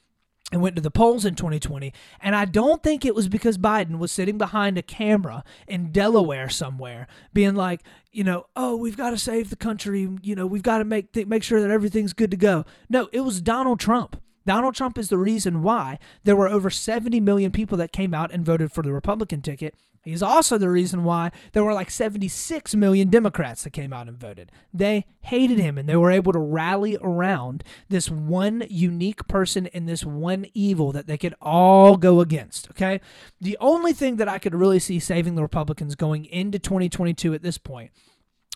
and 0.53 0.63
went 0.63 0.77
to 0.77 0.83
the 0.83 0.91
polls 0.91 1.25
in 1.25 1.35
2020. 1.35 1.93
And 2.21 2.37
I 2.37 2.45
don't 2.45 2.83
think 2.83 3.05
it 3.05 3.15
was 3.15 3.29
because 3.29 3.59
Biden 3.59 3.99
was 3.99 4.13
sitting 4.13 4.39
behind 4.39 4.79
a 4.79 4.83
camera 4.83 5.43
in 5.67 5.91
Delaware 5.91 6.49
somewhere, 6.49 7.09
being 7.33 7.55
like, 7.55 7.83
you 8.13 8.23
know, 8.23 8.47
oh, 8.55 8.77
we've 8.77 8.97
got 8.97 9.11
to 9.11 9.19
save 9.19 9.51
the 9.51 9.57
country. 9.57 10.09
You 10.23 10.37
know, 10.37 10.47
we've 10.47 10.63
got 10.63 10.79
to 10.79 10.85
make 10.85 11.13
th- 11.13 11.27
make 11.27 11.43
sure 11.43 11.61
that 11.61 11.71
everything's 11.71 12.13
good 12.13 12.31
to 12.31 12.37
go. 12.37 12.65
No, 12.89 13.09
it 13.13 13.21
was 13.23 13.41
Donald 13.41 13.81
Trump. 13.81 14.21
Donald 14.47 14.75
Trump 14.75 14.97
is 14.97 15.09
the 15.09 15.19
reason 15.19 15.63
why 15.63 15.99
there 16.25 16.37
were 16.37 16.49
over 16.49 16.71
70 16.71 17.21
million 17.21 17.53
people 17.53 17.77
that 17.79 17.93
came 17.93 18.15
out 18.15 18.33
and 18.33 18.47
voted 18.47 18.73
for 18.73 18.83
the 18.83 18.93
Republican 18.93 19.43
ticket 19.43 19.75
He's 20.07 20.23
also 20.23 20.57
the 20.57 20.71
reason 20.71 21.03
why 21.03 21.33
there 21.53 21.65
were 21.65 21.75
like 21.75 21.91
76 21.91 22.77
million 22.77 23.11
Democrats 23.11 23.65
that 23.65 23.71
came 23.71 23.93
out 23.93 24.07
and 24.07 24.17
voted. 24.17 24.53
They 24.73 25.05
hated 25.23 25.59
him 25.59 25.77
and 25.77 25.89
they 25.89 25.97
were 25.97 26.13
able 26.13 26.33
to 26.33 26.39
rally 26.39 26.97
around 27.03 27.65
this 27.89 28.09
one 28.09 28.63
unique 28.71 29.27
person 29.27 29.67
and 29.75 29.89
this 29.89 30.05
one 30.05 30.47
evil 30.55 30.93
that 30.93 31.09
they 31.09 31.19
could 31.19 31.35
all 31.43 31.97
go 31.97 32.21
against. 32.21 32.71
Okay. 32.71 33.01
The 33.41 33.59
only 33.61 33.93
thing 33.93 34.15
that 34.17 34.29
I 34.29 34.39
could 34.39 34.55
really 34.55 34.79
see 34.79 35.01
saving 35.01 35.35
the 35.35 35.43
Republicans 35.43 35.97
going 35.97 36.25
into 36.27 36.61
2022 36.61 37.35
at 37.35 37.43
this 37.43 37.59
point, 37.59 37.91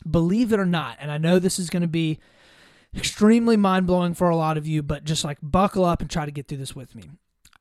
believe 0.08 0.52
it 0.52 0.60
or 0.60 0.66
not, 0.66 0.98
and 1.00 1.10
I 1.10 1.18
know 1.18 1.40
this 1.40 1.58
is 1.58 1.68
going 1.68 1.82
to 1.82 1.88
be 1.88 2.20
extremely 2.94 3.56
mind 3.56 3.86
blowing 3.86 4.14
for 4.14 4.28
a 4.28 4.36
lot 4.36 4.56
of 4.56 4.66
you, 4.66 4.82
but 4.82 5.04
just 5.04 5.24
like 5.24 5.38
buckle 5.42 5.84
up 5.84 6.00
and 6.00 6.10
try 6.10 6.24
to 6.24 6.32
get 6.32 6.48
through 6.48 6.58
this 6.58 6.74
with 6.74 6.94
me. 6.94 7.04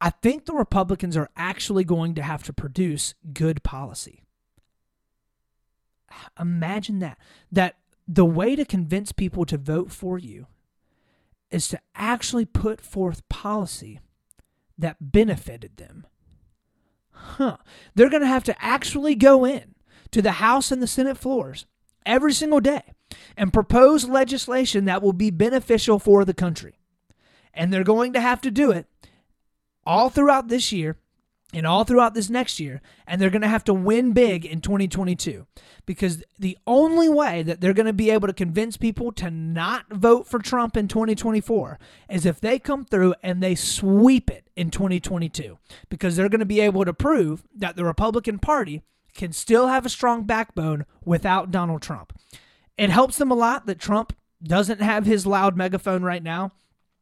I 0.02 0.10
think 0.10 0.46
the 0.46 0.54
Republicans 0.54 1.18
are 1.18 1.30
actually 1.36 1.84
going 1.84 2.16
to 2.16 2.22
have 2.22 2.44
to 2.44 2.54
produce 2.54 3.16
good 3.34 3.64
policy. 3.64 4.24
Imagine 6.40 7.00
that. 7.00 7.18
That 7.52 7.76
the 8.08 8.26
way 8.26 8.56
to 8.56 8.66
convince 8.66 9.12
people 9.12 9.46
to 9.46 9.58
vote 9.58 9.92
for 9.92 10.18
you 10.18 10.48
is 11.52 11.68
to 11.70 11.80
actually 11.96 12.46
put 12.46 12.82
forth 12.82 13.28
policy 13.30 14.00
that 14.78 14.98
benefited 15.00 15.78
them. 15.78 16.08
Huh. 17.12 17.58
They're 17.94 18.10
going 18.10 18.22
to 18.22 18.28
have 18.28 18.46
to 18.46 18.64
actually 18.64 19.16
go 19.16 19.46
in 19.46 19.76
to 20.12 20.22
the 20.22 20.34
House 20.34 20.72
and 20.72 20.82
the 20.82 20.88
Senate 20.88 21.18
floors 21.18 21.66
every 22.06 22.34
single 22.34 22.62
day 22.62 22.94
and 23.40 23.54
propose 23.54 24.04
legislation 24.04 24.84
that 24.84 25.02
will 25.02 25.14
be 25.14 25.32
beneficial 25.32 25.98
for 25.98 26.26
the 26.26 26.34
country. 26.34 26.78
And 27.54 27.72
they're 27.72 27.86
going 27.86 28.12
to 28.12 28.20
have 28.20 28.42
to 28.42 28.52
do 28.52 28.70
it 28.70 28.86
all 29.86 30.10
throughout 30.10 30.50
this 30.50 30.74
year 30.74 30.98
and 31.54 31.66
all 31.66 31.86
throughout 31.86 32.14
this 32.14 32.30
next 32.30 32.60
year, 32.60 32.82
and 33.08 33.20
they're 33.20 33.30
going 33.30 33.42
to 33.42 33.48
have 33.48 33.64
to 33.64 33.74
win 33.74 34.12
big 34.12 34.46
in 34.46 34.60
2022 34.60 35.48
because 35.86 36.22
the 36.38 36.58
only 36.68 37.08
way 37.08 37.42
that 37.42 37.62
they're 37.62 37.74
going 37.74 37.86
to 37.86 37.94
be 37.94 38.10
able 38.10 38.28
to 38.28 38.34
convince 38.34 38.76
people 38.76 39.12
to 39.14 39.32
not 39.32 39.86
vote 39.90 40.28
for 40.28 40.40
Trump 40.40 40.76
in 40.76 40.90
2024 40.90 41.80
is 42.10 42.26
if 42.26 42.42
they 42.42 42.60
come 42.60 42.84
through 42.84 43.16
and 43.24 43.42
they 43.42 43.56
sweep 43.56 44.30
it 44.30 44.50
in 44.58 44.70
2022 44.70 45.58
because 45.88 46.18
they're 46.18 46.30
going 46.30 46.40
to 46.40 46.46
be 46.46 46.60
able 46.60 46.84
to 46.84 46.94
prove 46.94 47.44
that 47.56 47.78
the 47.78 47.86
Republican 47.86 48.38
Party 48.38 48.84
can 49.16 49.32
still 49.32 49.68
have 49.68 49.86
a 49.86 49.90
strong 49.90 50.24
backbone 50.24 50.86
without 51.06 51.52
Donald 51.52 51.82
Trump. 51.82 52.14
It 52.80 52.90
helps 52.90 53.18
them 53.18 53.30
a 53.30 53.36
lot 53.36 53.66
that 53.66 53.78
Trump 53.78 54.16
doesn't 54.42 54.80
have 54.80 55.06
his 55.06 55.26
loud 55.26 55.58
megaphone 55.58 56.02
right 56.02 56.24
now. 56.24 56.54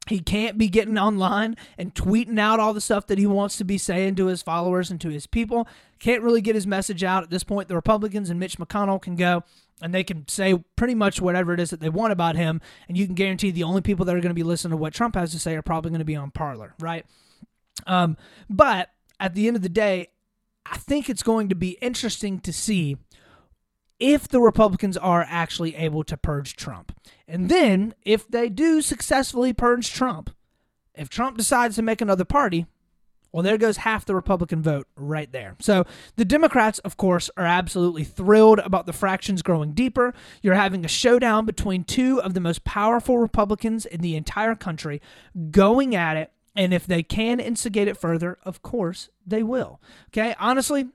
He 0.08 0.18
can't 0.18 0.58
be 0.58 0.66
getting 0.66 0.98
online 0.98 1.54
and 1.76 1.94
tweeting 1.94 2.36
out 2.36 2.58
all 2.58 2.74
the 2.74 2.80
stuff 2.80 3.06
that 3.06 3.18
he 3.18 3.28
wants 3.28 3.56
to 3.58 3.64
be 3.64 3.78
saying 3.78 4.16
to 4.16 4.26
his 4.26 4.42
followers 4.42 4.90
and 4.90 5.00
to 5.02 5.08
his 5.08 5.28
people. 5.28 5.68
Can't 6.00 6.22
really 6.22 6.40
get 6.40 6.56
his 6.56 6.66
message 6.66 7.04
out 7.04 7.22
at 7.22 7.30
this 7.30 7.44
point. 7.44 7.68
The 7.68 7.76
Republicans 7.76 8.28
and 8.28 8.40
Mitch 8.40 8.58
McConnell 8.58 9.00
can 9.00 9.14
go 9.14 9.44
and 9.80 9.94
they 9.94 10.02
can 10.02 10.26
say 10.26 10.56
pretty 10.74 10.96
much 10.96 11.20
whatever 11.20 11.54
it 11.54 11.60
is 11.60 11.70
that 11.70 11.78
they 11.78 11.90
want 11.90 12.12
about 12.12 12.34
him. 12.34 12.60
And 12.88 12.96
you 12.96 13.06
can 13.06 13.14
guarantee 13.14 13.52
the 13.52 13.62
only 13.62 13.80
people 13.80 14.04
that 14.06 14.16
are 14.16 14.20
going 14.20 14.30
to 14.30 14.34
be 14.34 14.42
listening 14.42 14.72
to 14.72 14.76
what 14.78 14.94
Trump 14.94 15.14
has 15.14 15.30
to 15.30 15.38
say 15.38 15.54
are 15.54 15.62
probably 15.62 15.90
going 15.92 16.00
to 16.00 16.04
be 16.04 16.16
on 16.16 16.32
Parler, 16.32 16.74
right? 16.80 17.06
Um, 17.86 18.16
but 18.50 18.90
at 19.20 19.34
the 19.34 19.46
end 19.46 19.54
of 19.54 19.62
the 19.62 19.68
day, 19.68 20.08
I 20.66 20.76
think 20.76 21.08
it's 21.08 21.22
going 21.22 21.50
to 21.50 21.54
be 21.54 21.78
interesting 21.80 22.40
to 22.40 22.52
see 22.52 22.96
if 23.98 24.28
the 24.28 24.40
Republicans 24.40 24.96
are 24.96 25.26
actually 25.28 25.74
able 25.76 26.04
to 26.04 26.16
purge 26.16 26.56
Trump. 26.56 26.92
And 27.26 27.48
then, 27.48 27.94
if 28.02 28.28
they 28.28 28.48
do 28.48 28.80
successfully 28.80 29.52
purge 29.52 29.92
Trump, 29.92 30.30
if 30.94 31.08
Trump 31.08 31.36
decides 31.36 31.76
to 31.76 31.82
make 31.82 32.00
another 32.00 32.24
party, 32.24 32.66
well, 33.32 33.42
there 33.42 33.58
goes 33.58 33.78
half 33.78 34.06
the 34.06 34.14
Republican 34.14 34.62
vote 34.62 34.86
right 34.96 35.30
there. 35.30 35.54
So 35.60 35.84
the 36.16 36.24
Democrats, 36.24 36.78
of 36.80 36.96
course, 36.96 37.30
are 37.36 37.44
absolutely 37.44 38.04
thrilled 38.04 38.58
about 38.60 38.86
the 38.86 38.92
fractions 38.92 39.42
growing 39.42 39.72
deeper. 39.72 40.14
You're 40.42 40.54
having 40.54 40.84
a 40.84 40.88
showdown 40.88 41.44
between 41.44 41.84
two 41.84 42.22
of 42.22 42.34
the 42.34 42.40
most 42.40 42.64
powerful 42.64 43.18
Republicans 43.18 43.84
in 43.84 44.00
the 44.00 44.16
entire 44.16 44.54
country 44.54 45.02
going 45.50 45.94
at 45.94 46.16
it. 46.16 46.32
And 46.56 46.72
if 46.72 46.86
they 46.86 47.02
can 47.02 47.38
instigate 47.38 47.86
it 47.86 47.96
further, 47.96 48.38
of 48.44 48.62
course, 48.62 49.10
they 49.26 49.42
will. 49.42 49.80
Okay. 50.08 50.34
Honestly, 50.40 50.88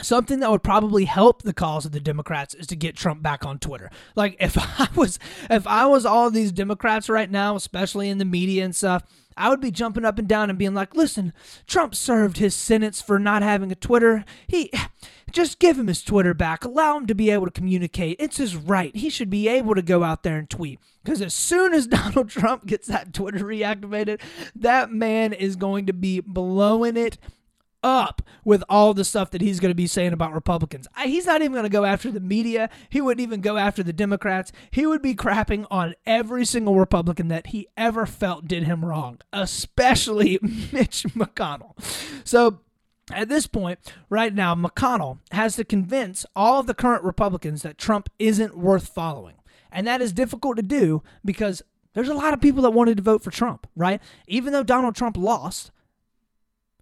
something 0.00 0.40
that 0.40 0.50
would 0.50 0.62
probably 0.62 1.04
help 1.04 1.42
the 1.42 1.52
cause 1.52 1.86
of 1.86 1.92
the 1.92 2.00
Democrats 2.00 2.54
is 2.54 2.66
to 2.68 2.76
get 2.76 2.96
Trump 2.96 3.22
back 3.22 3.44
on 3.44 3.58
Twitter. 3.58 3.90
Like 4.14 4.36
if 4.40 4.56
I 4.80 4.88
was 4.94 5.18
if 5.50 5.66
I 5.66 5.86
was 5.86 6.04
all 6.04 6.30
these 6.30 6.52
Democrats 6.52 7.08
right 7.08 7.30
now, 7.30 7.56
especially 7.56 8.08
in 8.08 8.18
the 8.18 8.24
media 8.24 8.64
and 8.64 8.74
stuff, 8.74 9.04
I 9.36 9.48
would 9.48 9.60
be 9.60 9.70
jumping 9.70 10.04
up 10.04 10.18
and 10.18 10.28
down 10.28 10.48
and 10.48 10.58
being 10.58 10.74
like, 10.74 10.94
"Listen, 10.94 11.32
Trump 11.66 11.94
served 11.94 12.38
his 12.38 12.54
sentence 12.54 13.02
for 13.02 13.18
not 13.18 13.42
having 13.42 13.72
a 13.72 13.76
Twitter. 13.76 14.24
He 14.46 14.70
just 15.32 15.58
give 15.58 15.78
him 15.78 15.88
his 15.88 16.02
Twitter 16.02 16.34
back. 16.34 16.64
Allow 16.64 16.98
him 16.98 17.06
to 17.06 17.14
be 17.14 17.30
able 17.30 17.46
to 17.46 17.50
communicate. 17.50 18.16
It's 18.20 18.36
his 18.36 18.56
right. 18.56 18.94
He 18.94 19.10
should 19.10 19.30
be 19.30 19.48
able 19.48 19.74
to 19.74 19.82
go 19.82 20.04
out 20.04 20.22
there 20.22 20.38
and 20.38 20.48
tweet. 20.48 20.78
Because 21.02 21.20
as 21.20 21.34
soon 21.34 21.74
as 21.74 21.86
Donald 21.88 22.30
Trump 22.30 22.66
gets 22.66 22.86
that 22.86 23.12
Twitter 23.12 23.44
reactivated, 23.44 24.20
that 24.54 24.92
man 24.92 25.32
is 25.32 25.56
going 25.56 25.86
to 25.86 25.92
be 25.92 26.20
blowing 26.20 26.96
it 26.96 27.18
up 27.84 28.22
with 28.44 28.64
all 28.68 28.94
the 28.94 29.04
stuff 29.04 29.30
that 29.30 29.42
he's 29.42 29.60
going 29.60 29.70
to 29.70 29.76
be 29.76 29.86
saying 29.86 30.12
about 30.12 30.32
Republicans. 30.32 30.88
He's 31.04 31.26
not 31.26 31.42
even 31.42 31.52
going 31.52 31.64
to 31.64 31.68
go 31.68 31.84
after 31.84 32.10
the 32.10 32.18
media. 32.18 32.70
He 32.88 33.00
wouldn't 33.00 33.22
even 33.22 33.42
go 33.42 33.56
after 33.56 33.82
the 33.82 33.92
Democrats. 33.92 34.50
He 34.70 34.86
would 34.86 35.02
be 35.02 35.14
crapping 35.14 35.66
on 35.70 35.94
every 36.06 36.44
single 36.44 36.76
Republican 36.76 37.28
that 37.28 37.48
he 37.48 37.68
ever 37.76 38.06
felt 38.06 38.48
did 38.48 38.64
him 38.64 38.84
wrong, 38.84 39.20
especially 39.32 40.38
Mitch 40.72 41.04
McConnell. 41.14 41.74
So, 42.26 42.60
at 43.12 43.28
this 43.28 43.46
point, 43.46 43.78
right 44.08 44.34
now, 44.34 44.54
McConnell 44.54 45.18
has 45.30 45.56
to 45.56 45.64
convince 45.64 46.24
all 46.34 46.60
of 46.60 46.66
the 46.66 46.72
current 46.72 47.04
Republicans 47.04 47.60
that 47.60 47.76
Trump 47.76 48.08
isn't 48.18 48.56
worth 48.56 48.88
following. 48.88 49.34
And 49.70 49.86
that 49.86 50.00
is 50.00 50.12
difficult 50.12 50.56
to 50.56 50.62
do 50.62 51.02
because 51.22 51.62
there's 51.92 52.08
a 52.08 52.14
lot 52.14 52.32
of 52.32 52.40
people 52.40 52.62
that 52.62 52.70
wanted 52.70 52.96
to 52.96 53.02
vote 53.02 53.22
for 53.22 53.30
Trump, 53.30 53.66
right? 53.76 54.00
Even 54.26 54.54
though 54.54 54.62
Donald 54.62 54.94
Trump 54.94 55.18
lost, 55.18 55.70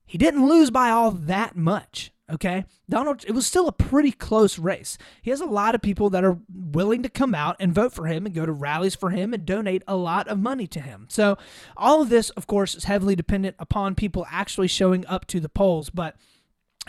he 0.04 0.18
didn't 0.18 0.46
lose 0.46 0.70
by 0.70 0.90
all 0.90 1.10
that 1.10 1.56
much. 1.56 2.12
Okay. 2.30 2.64
Donald, 2.88 3.24
it 3.26 3.32
was 3.32 3.46
still 3.46 3.68
a 3.68 3.72
pretty 3.72 4.10
close 4.10 4.58
race. 4.58 4.96
He 5.20 5.30
has 5.30 5.40
a 5.40 5.46
lot 5.46 5.74
of 5.74 5.82
people 5.82 6.08
that 6.10 6.24
are 6.24 6.38
willing 6.50 7.02
to 7.02 7.10
come 7.10 7.34
out 7.34 7.56
and 7.60 7.74
vote 7.74 7.92
for 7.92 8.06
him 8.06 8.24
and 8.24 8.34
go 8.34 8.46
to 8.46 8.52
rallies 8.52 8.94
for 8.94 9.10
him 9.10 9.34
and 9.34 9.44
donate 9.44 9.82
a 9.86 9.96
lot 9.96 10.28
of 10.28 10.38
money 10.38 10.66
to 10.68 10.80
him. 10.80 11.06
So, 11.10 11.36
all 11.76 12.00
of 12.00 12.08
this, 12.08 12.30
of 12.30 12.46
course, 12.46 12.74
is 12.74 12.84
heavily 12.84 13.14
dependent 13.14 13.56
upon 13.58 13.94
people 13.94 14.26
actually 14.30 14.68
showing 14.68 15.06
up 15.06 15.26
to 15.26 15.40
the 15.40 15.48
polls. 15.50 15.90
But 15.90 16.16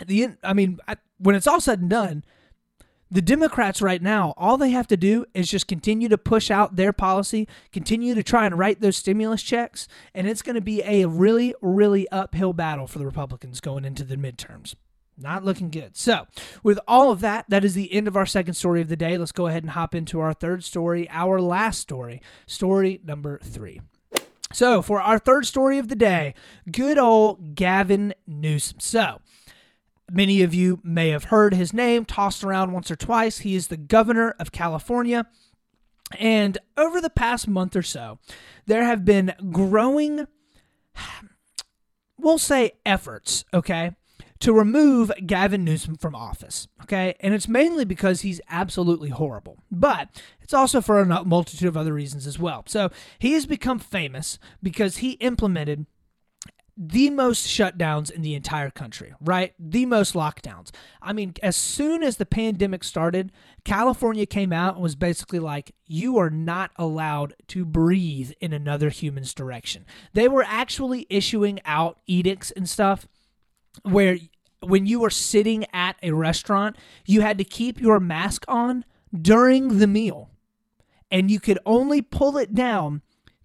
the, 0.06 0.30
I 0.42 0.54
mean, 0.54 0.78
when 1.18 1.34
it's 1.34 1.46
all 1.46 1.60
said 1.60 1.80
and 1.80 1.90
done, 1.90 2.24
the 3.10 3.22
Democrats 3.22 3.80
right 3.82 4.02
now, 4.02 4.34
all 4.36 4.56
they 4.56 4.70
have 4.70 4.88
to 4.88 4.96
do 4.96 5.24
is 5.34 5.50
just 5.50 5.68
continue 5.68 6.08
to 6.08 6.18
push 6.18 6.50
out 6.50 6.76
their 6.76 6.92
policy, 6.92 7.46
continue 7.72 8.14
to 8.14 8.22
try 8.22 8.46
and 8.46 8.58
write 8.58 8.80
those 8.80 8.96
stimulus 8.96 9.42
checks, 9.42 9.86
and 10.14 10.26
it's 10.26 10.42
going 10.42 10.54
to 10.54 10.60
be 10.60 10.82
a 10.82 11.06
really, 11.06 11.54
really 11.60 12.08
uphill 12.08 12.52
battle 12.52 12.86
for 12.86 12.98
the 12.98 13.06
Republicans 13.06 13.60
going 13.60 13.84
into 13.84 14.04
the 14.04 14.16
midterms. 14.16 14.74
Not 15.16 15.44
looking 15.44 15.70
good. 15.70 15.96
So, 15.96 16.26
with 16.64 16.80
all 16.88 17.12
of 17.12 17.20
that, 17.20 17.44
that 17.48 17.64
is 17.64 17.74
the 17.74 17.92
end 17.92 18.08
of 18.08 18.16
our 18.16 18.26
second 18.26 18.54
story 18.54 18.80
of 18.80 18.88
the 18.88 18.96
day. 18.96 19.16
Let's 19.16 19.30
go 19.30 19.46
ahead 19.46 19.62
and 19.62 19.70
hop 19.70 19.94
into 19.94 20.18
our 20.18 20.32
third 20.32 20.64
story, 20.64 21.08
our 21.10 21.40
last 21.40 21.80
story, 21.80 22.20
story 22.46 23.00
number 23.04 23.38
three. 23.38 23.80
So, 24.52 24.82
for 24.82 25.00
our 25.00 25.20
third 25.20 25.46
story 25.46 25.78
of 25.78 25.88
the 25.88 25.96
day, 25.96 26.34
good 26.70 26.98
old 26.98 27.54
Gavin 27.54 28.14
Newsom. 28.26 28.80
So, 28.80 29.20
Many 30.14 30.42
of 30.42 30.54
you 30.54 30.78
may 30.84 31.08
have 31.08 31.24
heard 31.24 31.54
his 31.54 31.72
name 31.72 32.04
tossed 32.04 32.44
around 32.44 32.72
once 32.72 32.88
or 32.88 32.94
twice. 32.94 33.38
He 33.38 33.56
is 33.56 33.66
the 33.66 33.76
governor 33.76 34.36
of 34.38 34.52
California. 34.52 35.26
And 36.16 36.56
over 36.76 37.00
the 37.00 37.10
past 37.10 37.48
month 37.48 37.74
or 37.74 37.82
so, 37.82 38.20
there 38.66 38.84
have 38.84 39.04
been 39.04 39.34
growing, 39.50 40.28
we'll 42.16 42.38
say, 42.38 42.74
efforts, 42.86 43.44
okay, 43.52 43.96
to 44.38 44.52
remove 44.52 45.10
Gavin 45.26 45.64
Newsom 45.64 45.96
from 45.96 46.14
office, 46.14 46.68
okay? 46.82 47.16
And 47.18 47.34
it's 47.34 47.48
mainly 47.48 47.84
because 47.84 48.20
he's 48.20 48.40
absolutely 48.48 49.10
horrible, 49.10 49.58
but 49.68 50.22
it's 50.40 50.54
also 50.54 50.80
for 50.80 51.00
a 51.00 51.24
multitude 51.24 51.66
of 51.66 51.76
other 51.76 51.92
reasons 51.92 52.24
as 52.24 52.38
well. 52.38 52.62
So 52.68 52.90
he 53.18 53.32
has 53.32 53.46
become 53.46 53.80
famous 53.80 54.38
because 54.62 54.98
he 54.98 55.12
implemented 55.12 55.86
the 56.76 57.08
most 57.10 57.46
shutdowns 57.46 58.10
in 58.10 58.22
the 58.22 58.34
entire 58.34 58.70
country, 58.70 59.14
right? 59.20 59.54
The 59.58 59.86
most 59.86 60.14
lockdowns. 60.14 60.70
I 61.00 61.12
mean, 61.12 61.34
as 61.42 61.56
soon 61.56 62.02
as 62.02 62.16
the 62.16 62.26
pandemic 62.26 62.82
started, 62.82 63.30
California 63.64 64.26
came 64.26 64.52
out 64.52 64.74
and 64.74 64.82
was 64.82 64.96
basically 64.96 65.38
like, 65.38 65.72
you 65.86 66.18
are 66.18 66.30
not 66.30 66.72
allowed 66.76 67.34
to 67.48 67.64
breathe 67.64 68.32
in 68.40 68.52
another 68.52 68.88
human's 68.88 69.34
direction. 69.34 69.86
They 70.14 70.26
were 70.26 70.44
actually 70.46 71.06
issuing 71.08 71.60
out 71.64 72.00
edicts 72.06 72.50
and 72.50 72.68
stuff 72.68 73.06
where 73.82 74.18
when 74.60 74.86
you 74.86 74.98
were 75.00 75.10
sitting 75.10 75.66
at 75.72 75.96
a 76.02 76.10
restaurant, 76.10 76.76
you 77.06 77.20
had 77.20 77.38
to 77.38 77.44
keep 77.44 77.80
your 77.80 78.00
mask 78.00 78.44
on 78.48 78.84
during 79.12 79.78
the 79.78 79.86
meal. 79.86 80.30
And 81.10 81.30
you 81.30 81.38
could 81.38 81.58
only 81.64 82.02
pull 82.02 82.36
it 82.36 82.52
down 82.52 83.02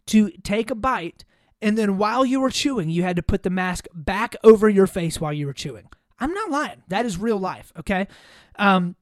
to 0.08 0.32
take 0.44 0.72
a 0.72 0.76
bite 0.76 1.26
and 1.62 1.78
then 1.78 1.98
while 1.98 2.26
you 2.26 2.40
were 2.40 2.50
chewing, 2.50 2.90
you 2.90 3.04
had 3.04 3.16
to 3.16 3.24
put 3.24 3.44
the 3.44 3.50
mask 3.50 3.88
back 3.94 4.36
over 4.44 4.70
your 4.70 4.88
face 4.88 5.20
while 5.20 5.34
you 5.34 5.46
were 5.46 5.54
chewing. 5.54 5.90
I'm 6.20 6.34
not 6.34 6.52
lying. 6.52 6.84
That 6.88 7.06
is 7.06 7.18
real 7.18 7.38
life, 7.38 7.72
okay? 7.78 8.08
Um, 8.58 8.96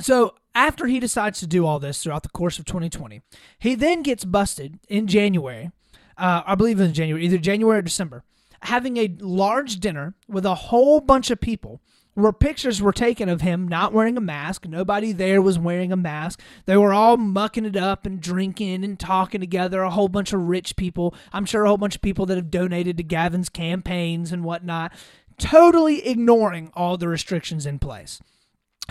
so 0.00 0.34
after 0.54 0.86
he 0.86 1.00
decides 1.00 1.40
to 1.40 1.46
do 1.46 1.66
all 1.66 1.78
this 1.78 2.02
throughout 2.02 2.22
the 2.22 2.28
course 2.28 2.58
of 2.58 2.64
2020, 2.64 3.22
he 3.58 3.74
then 3.74 4.02
gets 4.02 4.24
busted 4.24 4.78
in 4.88 5.06
January. 5.06 5.70
Uh, 6.16 6.42
I 6.46 6.54
believe 6.54 6.80
in 6.80 6.92
January, 6.92 7.24
either 7.24 7.38
January 7.38 7.78
or 7.78 7.82
December, 7.82 8.24
having 8.62 8.96
a 8.96 9.16
large 9.20 9.80
dinner 9.80 10.14
with 10.28 10.46
a 10.46 10.54
whole 10.54 11.00
bunch 11.00 11.30
of 11.30 11.40
people 11.40 11.80
where 12.16 12.32
pictures 12.32 12.80
were 12.80 12.92
taken 12.92 13.28
of 13.28 13.42
him 13.42 13.68
not 13.68 13.92
wearing 13.92 14.16
a 14.16 14.22
mask. 14.22 14.66
Nobody 14.66 15.12
there 15.12 15.42
was 15.42 15.58
wearing 15.58 15.92
a 15.92 15.96
mask. 15.96 16.40
They 16.64 16.76
were 16.76 16.94
all 16.94 17.18
mucking 17.18 17.66
it 17.66 17.76
up 17.76 18.06
and 18.06 18.20
drinking 18.20 18.84
and 18.84 18.98
talking 18.98 19.40
together. 19.40 19.82
A 19.82 19.90
whole 19.90 20.08
bunch 20.08 20.32
of 20.32 20.40
rich 20.40 20.76
people. 20.76 21.14
I'm 21.30 21.44
sure 21.44 21.64
a 21.64 21.68
whole 21.68 21.76
bunch 21.76 21.94
of 21.94 22.00
people 22.00 22.24
that 22.26 22.38
have 22.38 22.50
donated 22.50 22.96
to 22.96 23.02
Gavin's 23.02 23.50
campaigns 23.50 24.32
and 24.32 24.44
whatnot, 24.44 24.92
totally 25.38 26.06
ignoring 26.06 26.70
all 26.74 26.96
the 26.96 27.06
restrictions 27.06 27.66
in 27.66 27.78
place. 27.78 28.22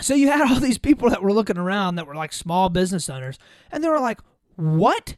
So 0.00 0.14
you 0.14 0.28
had 0.30 0.40
all 0.48 0.60
these 0.60 0.78
people 0.78 1.10
that 1.10 1.22
were 1.22 1.32
looking 1.32 1.58
around 1.58 1.96
that 1.96 2.06
were 2.06 2.14
like 2.14 2.32
small 2.32 2.68
business 2.68 3.10
owners, 3.10 3.40
and 3.72 3.82
they 3.82 3.88
were 3.88 4.00
like, 4.00 4.20
What? 4.54 5.16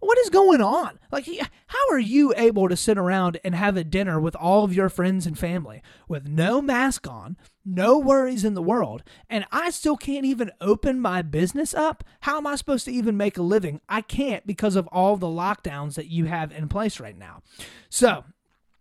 What 0.00 0.18
is 0.18 0.30
going 0.30 0.60
on? 0.60 0.98
Like, 1.10 1.28
how 1.66 1.90
are 1.90 1.98
you 1.98 2.32
able 2.36 2.68
to 2.68 2.76
sit 2.76 2.96
around 2.96 3.40
and 3.42 3.54
have 3.54 3.76
a 3.76 3.84
dinner 3.84 4.20
with 4.20 4.36
all 4.36 4.62
of 4.64 4.74
your 4.74 4.88
friends 4.88 5.26
and 5.26 5.38
family 5.38 5.82
with 6.08 6.28
no 6.28 6.62
mask 6.62 7.08
on, 7.08 7.36
no 7.64 7.98
worries 7.98 8.44
in 8.44 8.54
the 8.54 8.62
world, 8.62 9.02
and 9.28 9.44
I 9.50 9.70
still 9.70 9.96
can't 9.96 10.24
even 10.24 10.52
open 10.60 11.00
my 11.00 11.22
business 11.22 11.74
up? 11.74 12.04
How 12.20 12.36
am 12.38 12.46
I 12.46 12.54
supposed 12.54 12.84
to 12.84 12.92
even 12.92 13.16
make 13.16 13.36
a 13.36 13.42
living? 13.42 13.80
I 13.88 14.00
can't 14.00 14.46
because 14.46 14.76
of 14.76 14.86
all 14.88 15.16
the 15.16 15.26
lockdowns 15.26 15.94
that 15.94 16.06
you 16.06 16.26
have 16.26 16.52
in 16.52 16.68
place 16.68 17.00
right 17.00 17.18
now. 17.18 17.42
So, 17.88 18.24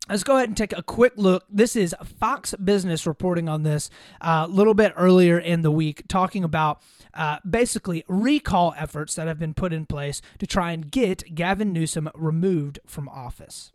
Let's 0.09 0.23
go 0.23 0.37
ahead 0.37 0.47
and 0.47 0.55
take 0.55 0.71
a 0.71 0.81
quick 0.81 1.13
look. 1.17 1.43
This 1.49 1.75
is 1.75 1.93
Fox 2.01 2.55
Business 2.55 3.05
reporting 3.05 3.49
on 3.49 3.63
this 3.63 3.89
a 4.21 4.29
uh, 4.29 4.47
little 4.47 4.73
bit 4.73 4.93
earlier 4.95 5.37
in 5.37 5.63
the 5.63 5.71
week, 5.71 6.03
talking 6.07 6.45
about 6.45 6.81
uh, 7.13 7.39
basically 7.47 8.05
recall 8.07 8.73
efforts 8.77 9.15
that 9.15 9.27
have 9.27 9.37
been 9.37 9.53
put 9.53 9.73
in 9.73 9.85
place 9.85 10.21
to 10.39 10.47
try 10.47 10.71
and 10.71 10.89
get 10.89 11.35
Gavin 11.35 11.73
Newsom 11.73 12.09
removed 12.15 12.79
from 12.85 13.09
office. 13.09 13.73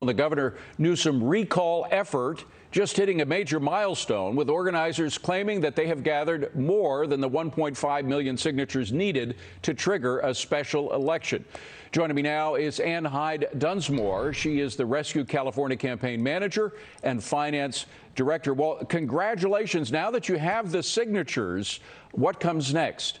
The 0.00 0.14
Governor 0.14 0.56
Newsom 0.78 1.22
recall 1.22 1.86
effort 1.90 2.46
just 2.74 2.96
hitting 2.96 3.20
a 3.20 3.24
major 3.24 3.60
milestone 3.60 4.34
with 4.34 4.50
organizers 4.50 5.16
claiming 5.16 5.60
that 5.60 5.76
they 5.76 5.86
have 5.86 6.02
gathered 6.02 6.52
more 6.56 7.06
than 7.06 7.20
the 7.20 7.30
1.5 7.30 8.04
million 8.04 8.36
signatures 8.36 8.90
needed 8.92 9.36
to 9.62 9.72
trigger 9.72 10.18
a 10.18 10.34
special 10.34 10.92
election. 10.92 11.44
Joining 11.92 12.16
me 12.16 12.22
now 12.22 12.56
is 12.56 12.80
Ann 12.80 13.04
Hyde 13.04 13.46
Dunsmore. 13.58 14.32
She 14.32 14.58
is 14.58 14.74
the 14.74 14.84
Rescue 14.84 15.24
California 15.24 15.76
campaign 15.76 16.20
manager 16.20 16.72
and 17.04 17.22
finance 17.22 17.86
director. 18.16 18.54
Well, 18.54 18.84
congratulations. 18.88 19.92
Now 19.92 20.10
that 20.10 20.28
you 20.28 20.36
have 20.36 20.72
the 20.72 20.82
signatures, 20.82 21.78
what 22.10 22.40
comes 22.40 22.74
next? 22.74 23.20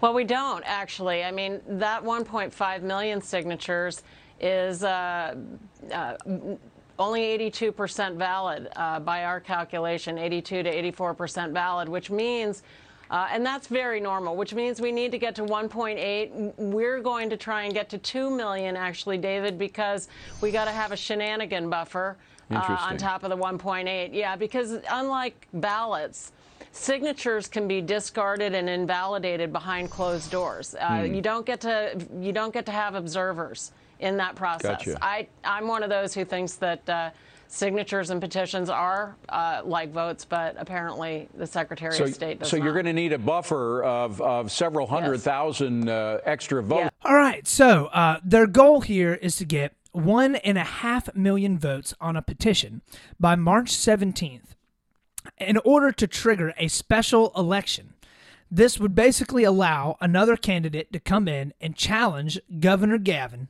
Well, 0.00 0.14
we 0.14 0.22
don't 0.22 0.62
actually. 0.64 1.24
I 1.24 1.32
mean, 1.32 1.60
that 1.66 2.04
1.5 2.04 2.82
million 2.82 3.20
signatures 3.22 4.04
is 4.40 4.84
uh, 4.84 5.34
uh, 5.92 6.14
only 6.98 7.38
82% 7.38 8.16
valid 8.16 8.68
uh, 8.76 9.00
by 9.00 9.24
our 9.24 9.40
calculation, 9.40 10.18
82 10.18 10.62
to 10.64 10.92
84% 10.92 11.52
valid, 11.52 11.88
which 11.88 12.10
means 12.10 12.62
uh, 13.10 13.26
and 13.30 13.44
that's 13.44 13.68
very 13.68 14.00
normal, 14.00 14.36
which 14.36 14.52
means 14.52 14.80
we 14.80 14.92
need 14.92 15.10
to 15.10 15.18
get 15.18 15.34
to 15.34 15.42
1.8. 15.42 16.52
We're 16.58 17.00
going 17.00 17.30
to 17.30 17.38
try 17.38 17.62
and 17.62 17.72
get 17.72 17.88
to 17.90 17.98
2 17.98 18.28
million, 18.28 18.76
actually, 18.76 19.16
David, 19.16 19.58
because 19.58 20.08
we 20.42 20.50
got 20.50 20.66
to 20.66 20.72
have 20.72 20.92
a 20.92 20.96
shenanigan 20.96 21.70
buffer 21.70 22.18
uh, 22.50 22.76
on 22.80 22.98
top 22.98 23.22
of 23.22 23.30
the 23.30 23.36
1.8. 23.36 24.10
Yeah, 24.12 24.36
because 24.36 24.78
unlike 24.90 25.48
ballots, 25.54 26.32
signatures 26.72 27.48
can 27.48 27.66
be 27.66 27.80
discarded 27.80 28.54
and 28.54 28.68
invalidated 28.68 29.52
behind 29.52 29.90
closed 29.90 30.30
doors. 30.30 30.74
Uh, 30.78 31.06
hmm. 31.06 31.14
You 31.14 31.22
don't 31.22 31.46
get 31.46 31.60
to 31.62 32.06
you 32.20 32.32
don't 32.32 32.52
get 32.52 32.66
to 32.66 32.72
have 32.72 32.94
observers 32.94 33.72
in 34.00 34.16
that 34.18 34.34
process. 34.34 34.84
Gotcha. 34.84 34.98
I 35.02 35.28
I'm 35.44 35.68
one 35.68 35.82
of 35.82 35.90
those 35.90 36.14
who 36.14 36.24
thinks 36.24 36.54
that 36.54 36.88
uh, 36.88 37.10
signatures 37.48 38.10
and 38.10 38.20
petitions 38.20 38.70
are 38.70 39.16
uh, 39.28 39.62
like 39.64 39.90
votes, 39.92 40.24
but 40.24 40.54
apparently 40.58 41.28
the 41.34 41.46
Secretary 41.46 41.94
so, 41.94 42.04
of 42.04 42.14
State 42.14 42.40
does 42.40 42.48
So 42.50 42.58
not. 42.58 42.64
you're 42.64 42.74
going 42.74 42.86
to 42.86 42.92
need 42.92 43.12
a 43.12 43.18
buffer 43.18 43.82
of, 43.82 44.20
of 44.20 44.52
several 44.52 44.86
hundred 44.86 45.14
yes. 45.14 45.22
thousand 45.22 45.88
uh, 45.88 46.18
extra 46.24 46.62
votes. 46.62 46.90
Yeah. 47.04 47.10
All 47.10 47.16
right. 47.16 47.46
So 47.46 47.86
uh, 47.86 48.20
their 48.24 48.46
goal 48.46 48.82
here 48.82 49.14
is 49.14 49.36
to 49.36 49.44
get 49.44 49.74
one 49.92 50.36
and 50.36 50.58
a 50.58 50.64
half 50.64 51.14
million 51.14 51.58
votes 51.58 51.94
on 52.00 52.16
a 52.16 52.22
petition 52.22 52.82
by 53.18 53.34
March 53.34 53.72
17th 53.72 54.54
in 55.38 55.56
order 55.58 55.90
to 55.92 56.06
trigger 56.06 56.54
a 56.56 56.68
special 56.68 57.32
election. 57.34 57.94
This 58.50 58.78
would 58.78 58.94
basically 58.94 59.44
allow 59.44 59.96
another 60.00 60.36
candidate 60.36 60.92
to 60.92 61.00
come 61.00 61.28
in 61.28 61.52
and 61.60 61.76
challenge 61.76 62.38
Governor 62.60 62.98
Gavin 62.98 63.48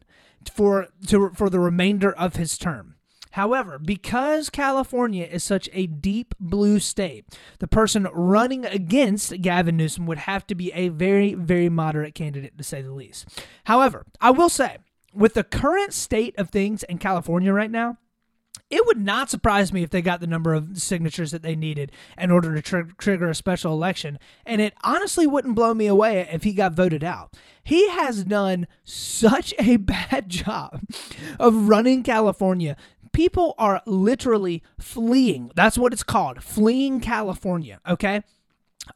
for 0.52 0.88
to, 1.08 1.30
for 1.34 1.50
the 1.50 1.60
remainder 1.60 2.12
of 2.12 2.36
his 2.36 2.58
term. 2.58 2.94
However, 3.32 3.78
because 3.78 4.50
California 4.50 5.24
is 5.24 5.44
such 5.44 5.68
a 5.72 5.86
deep 5.86 6.34
blue 6.40 6.80
state, 6.80 7.26
the 7.58 7.68
person 7.68 8.08
running 8.12 8.64
against 8.64 9.40
Gavin 9.42 9.76
Newsom 9.76 10.06
would 10.06 10.18
have 10.18 10.46
to 10.46 10.54
be 10.54 10.72
a 10.72 10.88
very, 10.88 11.34
very 11.34 11.68
moderate 11.68 12.14
candidate, 12.14 12.56
to 12.56 12.64
say 12.64 12.82
the 12.82 12.92
least. 12.92 13.28
However, 13.64 14.06
I 14.20 14.30
will 14.30 14.48
say, 14.48 14.78
with 15.12 15.34
the 15.34 15.44
current 15.44 15.92
state 15.92 16.38
of 16.38 16.50
things 16.50 16.82
in 16.84 16.98
California 16.98 17.52
right 17.52 17.70
now, 17.70 17.98
it 18.70 18.86
would 18.86 18.98
not 18.98 19.30
surprise 19.30 19.72
me 19.72 19.82
if 19.82 19.90
they 19.90 20.02
got 20.02 20.20
the 20.20 20.26
number 20.26 20.54
of 20.54 20.78
signatures 20.78 21.30
that 21.30 21.42
they 21.42 21.56
needed 21.56 21.92
in 22.16 22.30
order 22.30 22.54
to 22.54 22.62
tr- 22.62 22.92
trigger 22.98 23.30
a 23.30 23.34
special 23.34 23.72
election. 23.72 24.18
And 24.44 24.60
it 24.60 24.74
honestly 24.84 25.26
wouldn't 25.26 25.54
blow 25.54 25.72
me 25.74 25.86
away 25.86 26.28
if 26.30 26.44
he 26.44 26.52
got 26.52 26.72
voted 26.74 27.02
out. 27.02 27.34
He 27.62 27.88
has 27.90 28.24
done 28.24 28.66
such 28.84 29.54
a 29.58 29.76
bad 29.78 30.28
job 30.28 30.82
of 31.38 31.68
running 31.68 32.02
California 32.02 32.76
people 33.12 33.54
are 33.58 33.82
literally 33.84 34.62
fleeing. 34.78 35.50
That's 35.56 35.76
what 35.76 35.92
it's 35.92 36.04
called, 36.04 36.42
fleeing 36.42 37.00
California, 37.00 37.80
okay? 37.88 38.22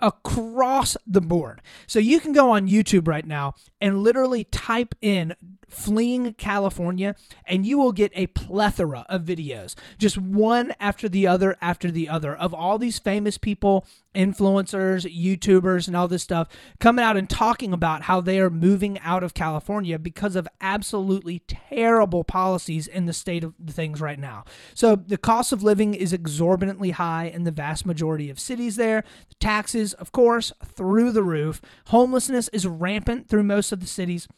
Across 0.01 0.97
the 1.07 1.21
board. 1.21 1.61
So 1.89 1.99
you 1.99 2.21
can 2.21 2.33
go 2.33 2.51
on 2.51 2.69
YouTube 2.69 3.09
right 3.09 3.27
now 3.27 3.55
and 3.83 3.99
literally 3.99 4.45
type 4.45 4.95
in 5.03 5.35
fleeing 5.69 6.35
California, 6.35 7.17
and 7.47 7.67
you 7.67 7.79
will 7.79 7.93
get 7.93 8.13
a 8.15 8.27
plethora 8.29 9.05
of 9.09 9.23
videos, 9.23 9.75
just 9.99 10.17
one 10.17 10.73
after 10.79 11.09
the 11.09 11.27
other 11.27 11.57
after 11.61 11.91
the 11.91 12.09
other, 12.09 12.37
of 12.37 12.55
all 12.55 12.79
these 12.79 12.99
famous 12.99 13.39
people, 13.39 13.85
influencers, 14.15 15.11
YouTubers, 15.11 15.89
and 15.89 15.97
all 15.97 16.07
this 16.07 16.23
stuff 16.23 16.47
coming 16.79 17.03
out 17.03 17.17
and 17.17 17.29
talking 17.29 17.73
about 17.73 18.03
how 18.03 18.21
they 18.21 18.39
are 18.39 18.51
moving 18.51 18.99
out 19.01 19.25
of 19.25 19.33
California 19.33 19.99
because 19.99 20.37
of 20.37 20.47
absolutely 20.61 21.41
terrible 21.49 22.23
policies 22.23 22.87
in 22.87 23.07
the 23.07 23.13
state 23.13 23.43
of 23.43 23.55
things 23.67 24.01
right 24.01 24.19
now. 24.19 24.45
So 24.75 24.95
the 24.95 25.17
cost 25.17 25.53
of 25.53 25.63
living 25.63 25.95
is 25.95 26.13
exorbitantly 26.13 26.91
high 26.91 27.25
in 27.25 27.45
the 27.45 27.51
vast 27.51 27.87
majority 27.87 28.29
of 28.29 28.39
cities 28.39 28.77
there. 28.77 29.03
The 29.31 29.35
taxes, 29.37 29.95
of 29.95 30.13
course, 30.13 30.53
through 30.63 31.13
the 31.13 31.23
roof. 31.25 31.63
Homelessness 31.87 32.49
is 32.49 32.67
rampant 32.67 33.29
through 33.29 33.45
most 33.45 33.72
of 33.73 33.81
the 33.81 33.87
cities. 33.87 34.29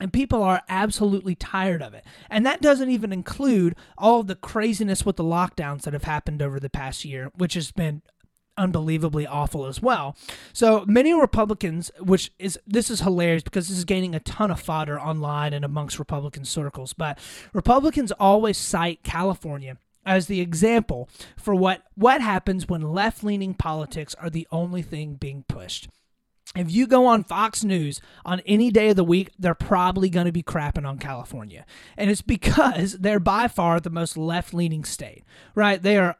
And 0.00 0.12
people 0.12 0.42
are 0.42 0.62
absolutely 0.68 1.34
tired 1.34 1.82
of 1.82 1.92
it. 1.92 2.04
And 2.30 2.46
that 2.46 2.62
doesn't 2.62 2.88
even 2.88 3.12
include 3.12 3.76
all 3.98 4.22
the 4.22 4.34
craziness 4.34 5.04
with 5.04 5.16
the 5.16 5.24
lockdowns 5.24 5.82
that 5.82 5.92
have 5.92 6.04
happened 6.04 6.40
over 6.40 6.58
the 6.58 6.70
past 6.70 7.04
year, 7.04 7.30
which 7.36 7.52
has 7.52 7.70
been 7.70 8.00
unbelievably 8.56 9.26
awful 9.26 9.66
as 9.66 9.82
well. 9.82 10.16
So 10.52 10.84
many 10.86 11.12
Republicans, 11.12 11.90
which 11.98 12.30
is 12.38 12.58
this 12.66 12.90
is 12.90 13.00
hilarious 13.00 13.42
because 13.42 13.68
this 13.68 13.78
is 13.78 13.84
gaining 13.84 14.14
a 14.14 14.20
ton 14.20 14.50
of 14.50 14.60
fodder 14.60 15.00
online 15.00 15.52
and 15.52 15.64
amongst 15.64 15.98
Republican 15.98 16.44
circles, 16.44 16.92
but 16.92 17.18
Republicans 17.52 18.12
always 18.12 18.58
cite 18.58 19.02
California 19.02 19.76
as 20.06 20.26
the 20.26 20.40
example 20.40 21.08
for 21.36 21.54
what 21.54 21.82
what 21.94 22.20
happens 22.20 22.68
when 22.68 22.80
left-leaning 22.82 23.54
politics 23.54 24.14
are 24.14 24.30
the 24.30 24.46
only 24.50 24.82
thing 24.82 25.14
being 25.14 25.44
pushed 25.46 25.88
if 26.56 26.70
you 26.70 26.88
go 26.88 27.06
on 27.06 27.22
Fox 27.22 27.62
News 27.62 28.00
on 28.24 28.40
any 28.40 28.70
day 28.70 28.90
of 28.90 28.96
the 28.96 29.04
week, 29.04 29.30
they're 29.38 29.54
probably 29.54 30.10
going 30.10 30.26
to 30.26 30.32
be 30.32 30.42
crapping 30.42 30.86
on 30.86 30.98
California. 30.98 31.64
And 31.96 32.10
it's 32.10 32.22
because 32.22 32.92
they're 33.00 33.20
by 33.20 33.48
far 33.48 33.78
the 33.78 33.90
most 33.90 34.16
left 34.16 34.52
leaning 34.52 34.84
state, 34.84 35.24
right? 35.54 35.80
They 35.80 35.96
are 35.96 36.16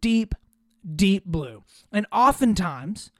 deep, 0.00 0.34
deep 0.94 1.26
blue. 1.26 1.64
And 1.92 2.06
oftentimes, 2.10 3.10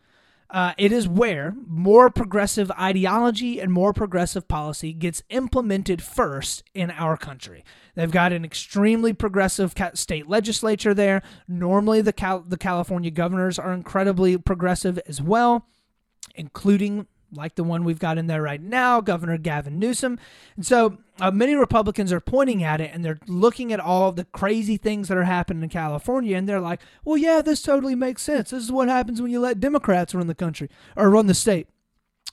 uh, 0.48 0.72
it 0.78 0.92
is 0.92 1.08
where 1.08 1.54
more 1.66 2.08
progressive 2.08 2.70
ideology 2.72 3.60
and 3.60 3.72
more 3.72 3.92
progressive 3.92 4.46
policy 4.46 4.92
gets 4.92 5.22
implemented 5.28 6.00
first 6.00 6.62
in 6.74 6.90
our 6.92 7.16
country. 7.16 7.64
They've 7.94 8.10
got 8.10 8.32
an 8.32 8.44
extremely 8.44 9.12
progressive 9.12 9.74
state 9.94 10.28
legislature 10.28 10.94
there. 10.94 11.22
Normally, 11.48 12.02
the 12.02 12.12
Cal- 12.12 12.44
the 12.46 12.56
California 12.56 13.10
governors 13.10 13.58
are 13.58 13.72
incredibly 13.72 14.38
progressive 14.38 14.98
as 15.06 15.20
well 15.20 15.66
including 16.34 17.06
like 17.36 17.54
the 17.54 17.64
one 17.64 17.84
we've 17.84 17.98
got 17.98 18.18
in 18.18 18.26
there 18.26 18.42
right 18.42 18.60
now, 18.60 19.00
Governor 19.00 19.38
Gavin 19.38 19.78
Newsom. 19.78 20.18
And 20.56 20.64
so 20.64 20.98
uh, 21.20 21.30
many 21.30 21.54
Republicans 21.54 22.12
are 22.12 22.20
pointing 22.20 22.62
at 22.62 22.80
it 22.80 22.90
and 22.92 23.04
they're 23.04 23.18
looking 23.26 23.72
at 23.72 23.80
all 23.80 24.12
the 24.12 24.24
crazy 24.26 24.76
things 24.76 25.08
that 25.08 25.16
are 25.16 25.24
happening 25.24 25.62
in 25.62 25.68
California 25.68 26.36
and 26.36 26.48
they're 26.48 26.60
like, 26.60 26.80
well, 27.04 27.16
yeah, 27.16 27.42
this 27.42 27.62
totally 27.62 27.94
makes 27.94 28.22
sense. 28.22 28.50
This 28.50 28.62
is 28.62 28.72
what 28.72 28.88
happens 28.88 29.20
when 29.20 29.30
you 29.30 29.40
let 29.40 29.60
Democrats 29.60 30.14
run 30.14 30.26
the 30.26 30.34
country 30.34 30.68
or 30.96 31.10
run 31.10 31.26
the 31.26 31.34
state. 31.34 31.68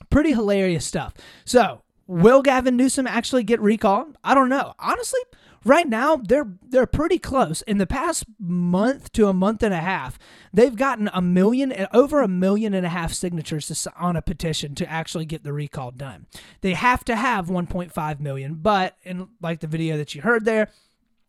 Pretty 0.10 0.32
hilarious 0.32 0.86
stuff. 0.86 1.14
So, 1.46 1.84
will 2.08 2.42
Gavin 2.42 2.76
Newsom 2.76 3.08
actually 3.08 3.44
get 3.44 3.62
recalled? 3.62 4.18
I 4.24 4.34
don't 4.34 4.50
know. 4.50 4.74
Honestly, 4.80 5.20
right 5.65 5.88
now 5.88 6.17
they're 6.17 6.54
they're 6.62 6.86
pretty 6.86 7.19
close. 7.19 7.62
In 7.63 7.78
the 7.78 7.88
past 7.88 8.26
month 8.39 9.12
to 9.13 9.28
a 9.28 9.34
month 9.34 9.63
and 9.63 9.74
a 9.74 9.82
half, 9.82 10.17
they've 10.54 10.76
gotten 10.76 11.10
a 11.13 11.21
million 11.21 11.88
over 11.93 12.21
a 12.21 12.28
million 12.28 12.74
and 12.74 12.86
a 12.86 12.89
half 12.89 13.13
signatures 13.13 13.88
on 13.97 14.15
a 14.15 14.21
petition 14.21 14.76
to 14.76 14.89
actually 14.89 15.26
get 15.26 15.43
the 15.43 15.54
recall 15.54 15.91
done. 15.91 16.28
They 16.62 16.74
have 16.74 17.04
to 17.06 17.15
have 17.15 17.47
1.5 17.47 18.19
million, 18.19 18.56
but 18.56 18.97
in 19.04 19.28
like 19.41 19.60
the 19.60 19.67
video 19.67 19.97
that 19.97 20.15
you 20.15 20.21
heard 20.21 20.45
there, 20.45 20.69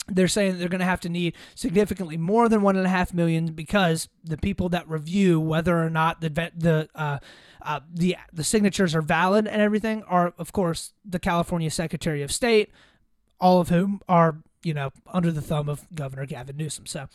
they're 0.09 0.29
saying 0.29 0.59
they're 0.59 0.69
going 0.69 0.81
to 0.81 0.85
have 0.85 1.01
to 1.01 1.09
need 1.09 1.35
significantly 1.55 2.17
more 2.17 2.49
than 2.49 2.63
one 2.63 2.77
and 2.77 2.87
a 2.87 2.91
half 2.91 3.15
million 3.15 3.53
because 3.53 4.09
the 4.25 4.37
people 4.37 4.69
that 4.71 4.89
review 4.89 5.39
whether 5.41 5.81
or 5.81 5.91
not 5.91 6.21
the 6.21 6.29
the 6.57 6.89
uh, 6.95 7.19
uh, 7.63 7.81
the 7.93 8.17
the 8.33 8.45
signatures 8.45 8.95
are 8.95 9.03
valid 9.03 9.47
and 9.47 9.63
everything 9.63 10.03
are 10.05 10.35
of 10.39 10.53
course 10.53 10.93
the 11.05 11.21
California 11.21 11.71
Secretary 11.71 12.23
of 12.23 12.33
State, 12.33 12.73
all 13.43 13.61
of 13.61 13.69
whom 13.69 14.01
are, 14.09 14.39
you 14.63 14.73
know, 14.73 14.91
under 15.13 15.31
the 15.31 15.43
thumb 15.43 15.69
of 15.69 15.87
Governor 15.95 16.25
Gavin 16.25 16.57
Newsom. 16.57 16.87
So 16.87 17.09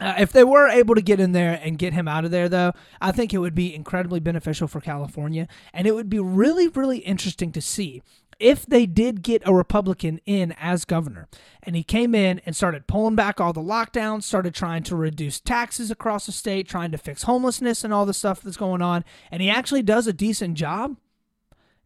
uh, 0.00 0.16
if 0.18 0.32
they 0.32 0.44
were 0.44 0.68
able 0.68 0.96
to 0.96 1.00
get 1.00 1.20
in 1.20 1.32
there 1.32 1.58
and 1.62 1.78
get 1.78 1.92
him 1.92 2.08
out 2.08 2.24
of 2.24 2.32
there, 2.32 2.48
though, 2.48 2.72
I 3.00 3.12
think 3.12 3.32
it 3.32 3.38
would 3.38 3.54
be 3.54 3.74
incredibly 3.74 4.18
beneficial 4.18 4.66
for 4.66 4.80
California. 4.80 5.46
And 5.72 5.86
it 5.86 5.94
would 5.94 6.10
be 6.10 6.18
really, 6.18 6.66
really 6.66 6.98
interesting 6.98 7.52
to 7.52 7.62
see 7.62 8.02
if 8.40 8.66
they 8.66 8.86
did 8.86 9.22
get 9.22 9.46
a 9.46 9.54
Republican 9.54 10.20
in 10.26 10.52
as 10.58 10.84
governor, 10.84 11.28
and 11.62 11.76
he 11.76 11.84
came 11.84 12.12
in 12.12 12.40
and 12.44 12.56
started 12.56 12.88
pulling 12.88 13.14
back 13.14 13.40
all 13.40 13.52
the 13.52 13.60
lockdowns, 13.60 14.24
started 14.24 14.52
trying 14.52 14.82
to 14.82 14.96
reduce 14.96 15.38
taxes 15.38 15.92
across 15.92 16.26
the 16.26 16.32
state, 16.32 16.66
trying 16.66 16.90
to 16.90 16.98
fix 16.98 17.22
homelessness 17.22 17.84
and 17.84 17.94
all 17.94 18.04
the 18.04 18.12
stuff 18.12 18.42
that's 18.42 18.56
going 18.56 18.82
on, 18.82 19.04
and 19.30 19.42
he 19.42 19.48
actually 19.48 19.82
does 19.82 20.08
a 20.08 20.12
decent 20.12 20.56
job, 20.56 20.96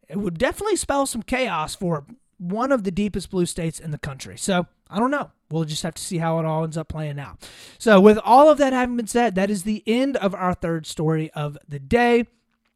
it 0.09 0.17
would 0.17 0.39
definitely 0.39 0.77
spell 0.77 1.05
some 1.05 1.23
chaos 1.23 1.75
for 1.75 2.07
one 2.39 2.73
of 2.73 2.85
the 2.85 2.91
deepest 2.91 3.31
blue 3.31 3.47
states 3.47 3.81
in 3.81 3.91
the 3.91 3.99
country. 3.99 4.37
So 4.37 4.67
I 4.89 4.99
don't 4.99 5.11
know. 5.11 5.31
We'll 5.51 5.65
just 5.65 5.83
have 5.83 5.95
to 5.95 6.03
see 6.03 6.19
how 6.19 6.39
it 6.39 6.45
all 6.45 6.65
ends 6.65 6.77
up 6.77 6.89
playing 6.89 7.19
out. 7.19 7.49
So, 7.79 8.01
with 8.01 8.19
all 8.19 8.51
of 8.51 8.59
that 8.59 8.73
having 8.73 8.97
been 8.97 9.07
said, 9.07 9.35
that 9.35 9.51
is 9.51 9.63
the 9.63 9.83
end 9.87 10.17
of 10.17 10.35
our 10.35 10.55
third 10.55 10.87
story 10.87 11.31
of 11.33 11.57
the 11.69 11.79
day. 11.79 12.27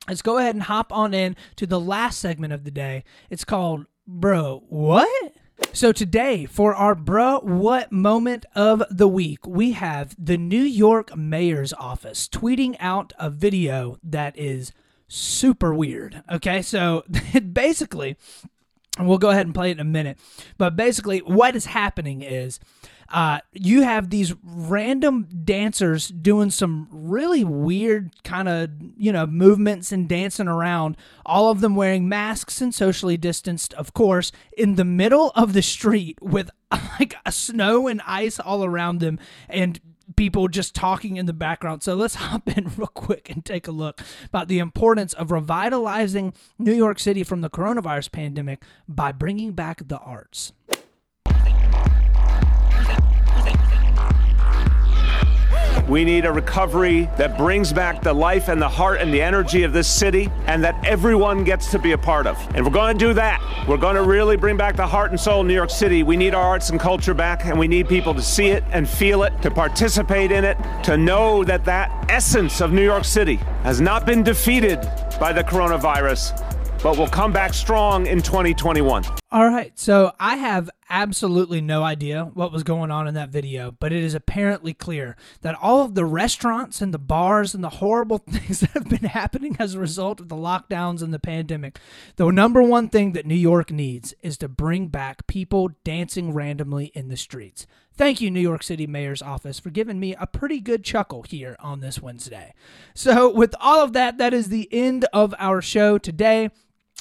Let's 0.08 0.22
go 0.22 0.38
ahead 0.38 0.54
and 0.54 0.62
hop 0.64 0.92
on 0.92 1.14
in 1.14 1.36
to 1.56 1.66
the 1.66 1.80
last 1.80 2.20
segment 2.20 2.52
of 2.52 2.64
the 2.64 2.70
day. 2.70 3.04
It's 3.28 3.44
called 3.44 3.86
Bro, 4.06 4.64
What? 4.68 5.34
So, 5.72 5.92
today, 5.92 6.46
for 6.46 6.74
our 6.74 6.94
Bro 6.94 7.40
What 7.40 7.92
moment 7.92 8.46
of 8.54 8.82
the 8.90 9.08
week, 9.08 9.46
we 9.46 9.72
have 9.72 10.14
the 10.18 10.38
New 10.38 10.62
York 10.62 11.16
Mayor's 11.16 11.72
Office 11.72 12.28
tweeting 12.28 12.76
out 12.80 13.12
a 13.18 13.30
video 13.30 13.98
that 14.02 14.38
is 14.38 14.72
super 15.06 15.74
weird. 15.74 16.22
Okay, 16.30 16.62
so 16.62 17.04
it 17.32 17.52
basically, 17.54 18.16
and 18.98 19.08
we'll 19.08 19.18
go 19.18 19.30
ahead 19.30 19.46
and 19.46 19.54
play 19.54 19.70
it 19.70 19.76
in 19.76 19.80
a 19.80 19.84
minute. 19.84 20.18
But 20.58 20.76
basically, 20.76 21.20
what 21.20 21.54
is 21.54 21.66
happening 21.66 22.22
is 22.22 22.58
uh, 23.10 23.40
you 23.52 23.82
have 23.82 24.10
these 24.10 24.34
random 24.42 25.26
dancers 25.44 26.08
doing 26.08 26.50
some 26.50 26.88
really 26.90 27.42
weird 27.42 28.12
kind 28.22 28.48
of 28.48 28.70
you 28.96 29.12
know 29.12 29.26
movements 29.26 29.90
and 29.90 30.08
dancing 30.08 30.48
around. 30.48 30.96
All 31.26 31.50
of 31.50 31.60
them 31.60 31.74
wearing 31.74 32.08
masks 32.08 32.60
and 32.60 32.74
socially 32.74 33.16
distanced, 33.16 33.74
of 33.74 33.94
course, 33.94 34.32
in 34.56 34.76
the 34.76 34.84
middle 34.84 35.30
of 35.34 35.52
the 35.52 35.62
street 35.62 36.18
with 36.20 36.50
like 36.70 37.14
snow 37.30 37.88
and 37.88 38.00
ice 38.06 38.38
all 38.38 38.64
around 38.64 39.00
them, 39.00 39.18
and 39.48 39.80
people 40.16 40.48
just 40.48 40.74
talking 40.74 41.16
in 41.16 41.26
the 41.26 41.32
background. 41.32 41.82
So 41.82 41.94
let's 41.94 42.14
hop 42.16 42.48
in 42.56 42.70
real 42.76 42.88
quick 42.88 43.30
and 43.30 43.44
take 43.44 43.66
a 43.66 43.72
look 43.72 44.00
about 44.26 44.48
the 44.48 44.58
importance 44.58 45.12
of 45.12 45.30
revitalizing 45.30 46.34
New 46.58 46.74
York 46.74 46.98
City 46.98 47.22
from 47.22 47.40
the 47.40 47.50
coronavirus 47.50 48.12
pandemic 48.12 48.62
by 48.88 49.12
bringing 49.12 49.52
back 49.52 49.88
the 49.88 49.98
arts. 49.98 50.52
We 55.90 56.04
need 56.04 56.24
a 56.24 56.30
recovery 56.30 57.10
that 57.18 57.36
brings 57.36 57.72
back 57.72 58.00
the 58.00 58.12
life 58.12 58.46
and 58.46 58.62
the 58.62 58.68
heart 58.68 59.00
and 59.00 59.12
the 59.12 59.20
energy 59.20 59.64
of 59.64 59.72
this 59.72 59.88
city 59.88 60.30
and 60.46 60.62
that 60.62 60.84
everyone 60.84 61.42
gets 61.42 61.72
to 61.72 61.80
be 61.80 61.90
a 61.90 61.98
part 61.98 62.28
of. 62.28 62.38
And 62.54 62.64
we're 62.64 62.70
going 62.70 62.96
to 62.96 63.06
do 63.06 63.12
that. 63.14 63.40
We're 63.66 63.76
going 63.76 63.96
to 63.96 64.04
really 64.04 64.36
bring 64.36 64.56
back 64.56 64.76
the 64.76 64.86
heart 64.86 65.10
and 65.10 65.18
soul 65.18 65.40
of 65.40 65.48
New 65.48 65.54
York 65.54 65.68
City. 65.68 66.04
We 66.04 66.16
need 66.16 66.32
our 66.32 66.44
arts 66.44 66.70
and 66.70 66.78
culture 66.78 67.12
back, 67.12 67.44
and 67.44 67.58
we 67.58 67.66
need 67.66 67.88
people 67.88 68.14
to 68.14 68.22
see 68.22 68.50
it 68.50 68.62
and 68.70 68.88
feel 68.88 69.24
it, 69.24 69.42
to 69.42 69.50
participate 69.50 70.30
in 70.30 70.44
it, 70.44 70.56
to 70.84 70.96
know 70.96 71.42
that 71.42 71.64
that 71.64 72.08
essence 72.08 72.60
of 72.60 72.72
New 72.72 72.84
York 72.84 73.04
City 73.04 73.40
has 73.64 73.80
not 73.80 74.06
been 74.06 74.22
defeated 74.22 74.80
by 75.18 75.32
the 75.32 75.42
coronavirus 75.42 76.49
but 76.82 76.96
will 76.96 77.08
come 77.08 77.32
back 77.32 77.54
strong 77.54 78.06
in 78.06 78.22
2021. 78.22 79.04
All 79.32 79.48
right, 79.48 79.78
so 79.78 80.12
I 80.18 80.36
have 80.36 80.68
absolutely 80.88 81.60
no 81.60 81.84
idea 81.84 82.24
what 82.34 82.50
was 82.50 82.64
going 82.64 82.90
on 82.90 83.06
in 83.06 83.14
that 83.14 83.28
video, 83.28 83.70
but 83.70 83.92
it 83.92 84.02
is 84.02 84.14
apparently 84.14 84.74
clear 84.74 85.16
that 85.42 85.54
all 85.62 85.84
of 85.84 85.94
the 85.94 86.04
restaurants 86.04 86.80
and 86.80 86.92
the 86.92 86.98
bars 86.98 87.54
and 87.54 87.62
the 87.62 87.68
horrible 87.68 88.18
things 88.28 88.60
that 88.60 88.70
have 88.70 88.88
been 88.88 89.08
happening 89.08 89.56
as 89.58 89.74
a 89.74 89.78
result 89.78 90.18
of 90.18 90.28
the 90.28 90.36
lockdowns 90.36 91.00
and 91.00 91.14
the 91.14 91.20
pandemic, 91.20 91.78
the 92.16 92.28
number 92.30 92.62
one 92.62 92.88
thing 92.88 93.12
that 93.12 93.26
New 93.26 93.36
York 93.36 93.70
needs 93.70 94.14
is 94.22 94.36
to 94.38 94.48
bring 94.48 94.88
back 94.88 95.26
people 95.26 95.70
dancing 95.84 96.34
randomly 96.34 96.86
in 96.86 97.08
the 97.08 97.16
streets. 97.16 97.66
Thank 97.94 98.20
you, 98.20 98.30
New 98.30 98.40
York 98.40 98.62
City 98.62 98.86
Mayor's 98.86 99.20
Office, 99.20 99.60
for 99.60 99.68
giving 99.70 100.00
me 100.00 100.14
a 100.18 100.26
pretty 100.26 100.58
good 100.58 100.82
chuckle 100.82 101.22
here 101.22 101.54
on 101.60 101.80
this 101.80 102.00
Wednesday. 102.00 102.54
So, 102.94 103.30
with 103.30 103.54
all 103.60 103.84
of 103.84 103.92
that, 103.92 104.16
that 104.16 104.32
is 104.32 104.48
the 104.48 104.68
end 104.72 105.04
of 105.12 105.34
our 105.38 105.60
show 105.60 105.98
today. 105.98 106.48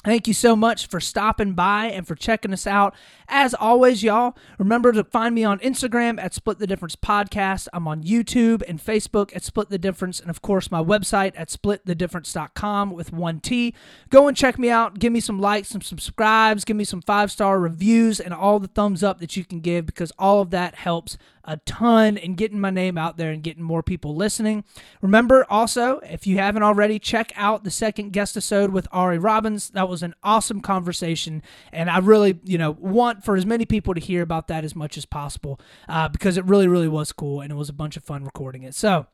Thank 0.02 0.26
you 0.26 0.32
so 0.32 0.56
much 0.56 0.86
for 0.86 0.98
stopping 0.98 1.52
by 1.52 1.86
and 1.86 2.06
for 2.08 2.14
checking 2.14 2.54
us 2.54 2.66
out. 2.66 2.94
As 3.28 3.52
always, 3.52 4.02
y'all, 4.02 4.34
remember 4.58 4.92
to 4.92 5.04
find 5.04 5.34
me 5.34 5.44
on 5.44 5.58
Instagram 5.58 6.18
at 6.18 6.32
Split 6.32 6.58
the 6.58 6.66
Difference 6.66 6.96
Podcast. 6.96 7.68
I'm 7.74 7.86
on 7.86 8.02
YouTube 8.02 8.62
and 8.66 8.82
Facebook 8.82 9.36
at 9.36 9.44
Split 9.44 9.68
the 9.68 9.76
Difference, 9.76 10.18
and 10.18 10.30
of 10.30 10.40
course, 10.40 10.70
my 10.70 10.82
website 10.82 11.32
at 11.36 11.50
splitthedifference.com 11.50 12.92
with 12.92 13.12
one 13.12 13.40
T. 13.40 13.74
Go 14.08 14.26
and 14.26 14.34
check 14.34 14.58
me 14.58 14.70
out. 14.70 14.98
Give 14.98 15.12
me 15.12 15.20
some 15.20 15.38
likes, 15.38 15.68
some 15.68 15.82
subscribes, 15.82 16.64
give 16.64 16.78
me 16.78 16.84
some 16.84 17.02
five 17.02 17.30
star 17.30 17.60
reviews, 17.60 18.20
and 18.20 18.32
all 18.32 18.58
the 18.58 18.68
thumbs 18.68 19.02
up 19.02 19.20
that 19.20 19.36
you 19.36 19.44
can 19.44 19.60
give 19.60 19.84
because 19.84 20.12
all 20.18 20.40
of 20.40 20.48
that 20.50 20.76
helps 20.76 21.18
a 21.50 21.56
ton 21.66 22.16
in 22.16 22.36
getting 22.36 22.60
my 22.60 22.70
name 22.70 22.96
out 22.96 23.16
there 23.16 23.32
and 23.32 23.42
getting 23.42 23.64
more 23.64 23.82
people 23.82 24.14
listening. 24.14 24.62
Remember 25.02 25.44
also, 25.50 25.98
if 25.98 26.24
you 26.24 26.38
haven't 26.38 26.62
already, 26.62 27.00
check 27.00 27.32
out 27.34 27.64
the 27.64 27.72
second 27.72 28.12
guest 28.12 28.36
episode 28.36 28.70
with 28.70 28.86
Ari 28.92 29.18
Robbins. 29.18 29.70
That 29.70 29.88
was 29.88 30.04
an 30.04 30.14
awesome 30.22 30.60
conversation, 30.60 31.42
and 31.72 31.90
I 31.90 31.98
really, 31.98 32.38
you 32.44 32.56
know, 32.56 32.70
want 32.70 33.24
for 33.24 33.36
as 33.36 33.44
many 33.44 33.66
people 33.66 33.94
to 33.94 34.00
hear 34.00 34.22
about 34.22 34.46
that 34.46 34.64
as 34.64 34.76
much 34.76 34.96
as 34.96 35.04
possible 35.04 35.60
uh, 35.88 36.08
because 36.08 36.36
it 36.36 36.44
really, 36.44 36.68
really 36.68 36.86
was 36.86 37.10
cool 37.10 37.40
and 37.40 37.50
it 37.50 37.56
was 37.56 37.68
a 37.68 37.72
bunch 37.72 37.96
of 37.96 38.04
fun 38.04 38.22
recording 38.22 38.62
it. 38.62 38.76
So, 38.76 39.08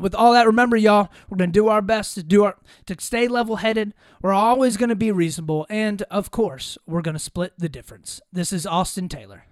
with 0.00 0.14
all 0.14 0.32
that, 0.32 0.46
remember, 0.46 0.78
y'all, 0.78 1.10
we're 1.28 1.36
gonna 1.36 1.52
do 1.52 1.68
our 1.68 1.82
best 1.82 2.14
to 2.14 2.22
do 2.22 2.44
our 2.44 2.56
to 2.86 2.96
stay 2.98 3.28
level-headed. 3.28 3.92
We're 4.22 4.32
always 4.32 4.78
gonna 4.78 4.96
be 4.96 5.12
reasonable, 5.12 5.66
and 5.68 6.00
of 6.10 6.30
course, 6.30 6.78
we're 6.86 7.02
gonna 7.02 7.18
split 7.18 7.52
the 7.58 7.68
difference. 7.68 8.22
This 8.32 8.54
is 8.54 8.66
Austin 8.66 9.10
Taylor. 9.10 9.44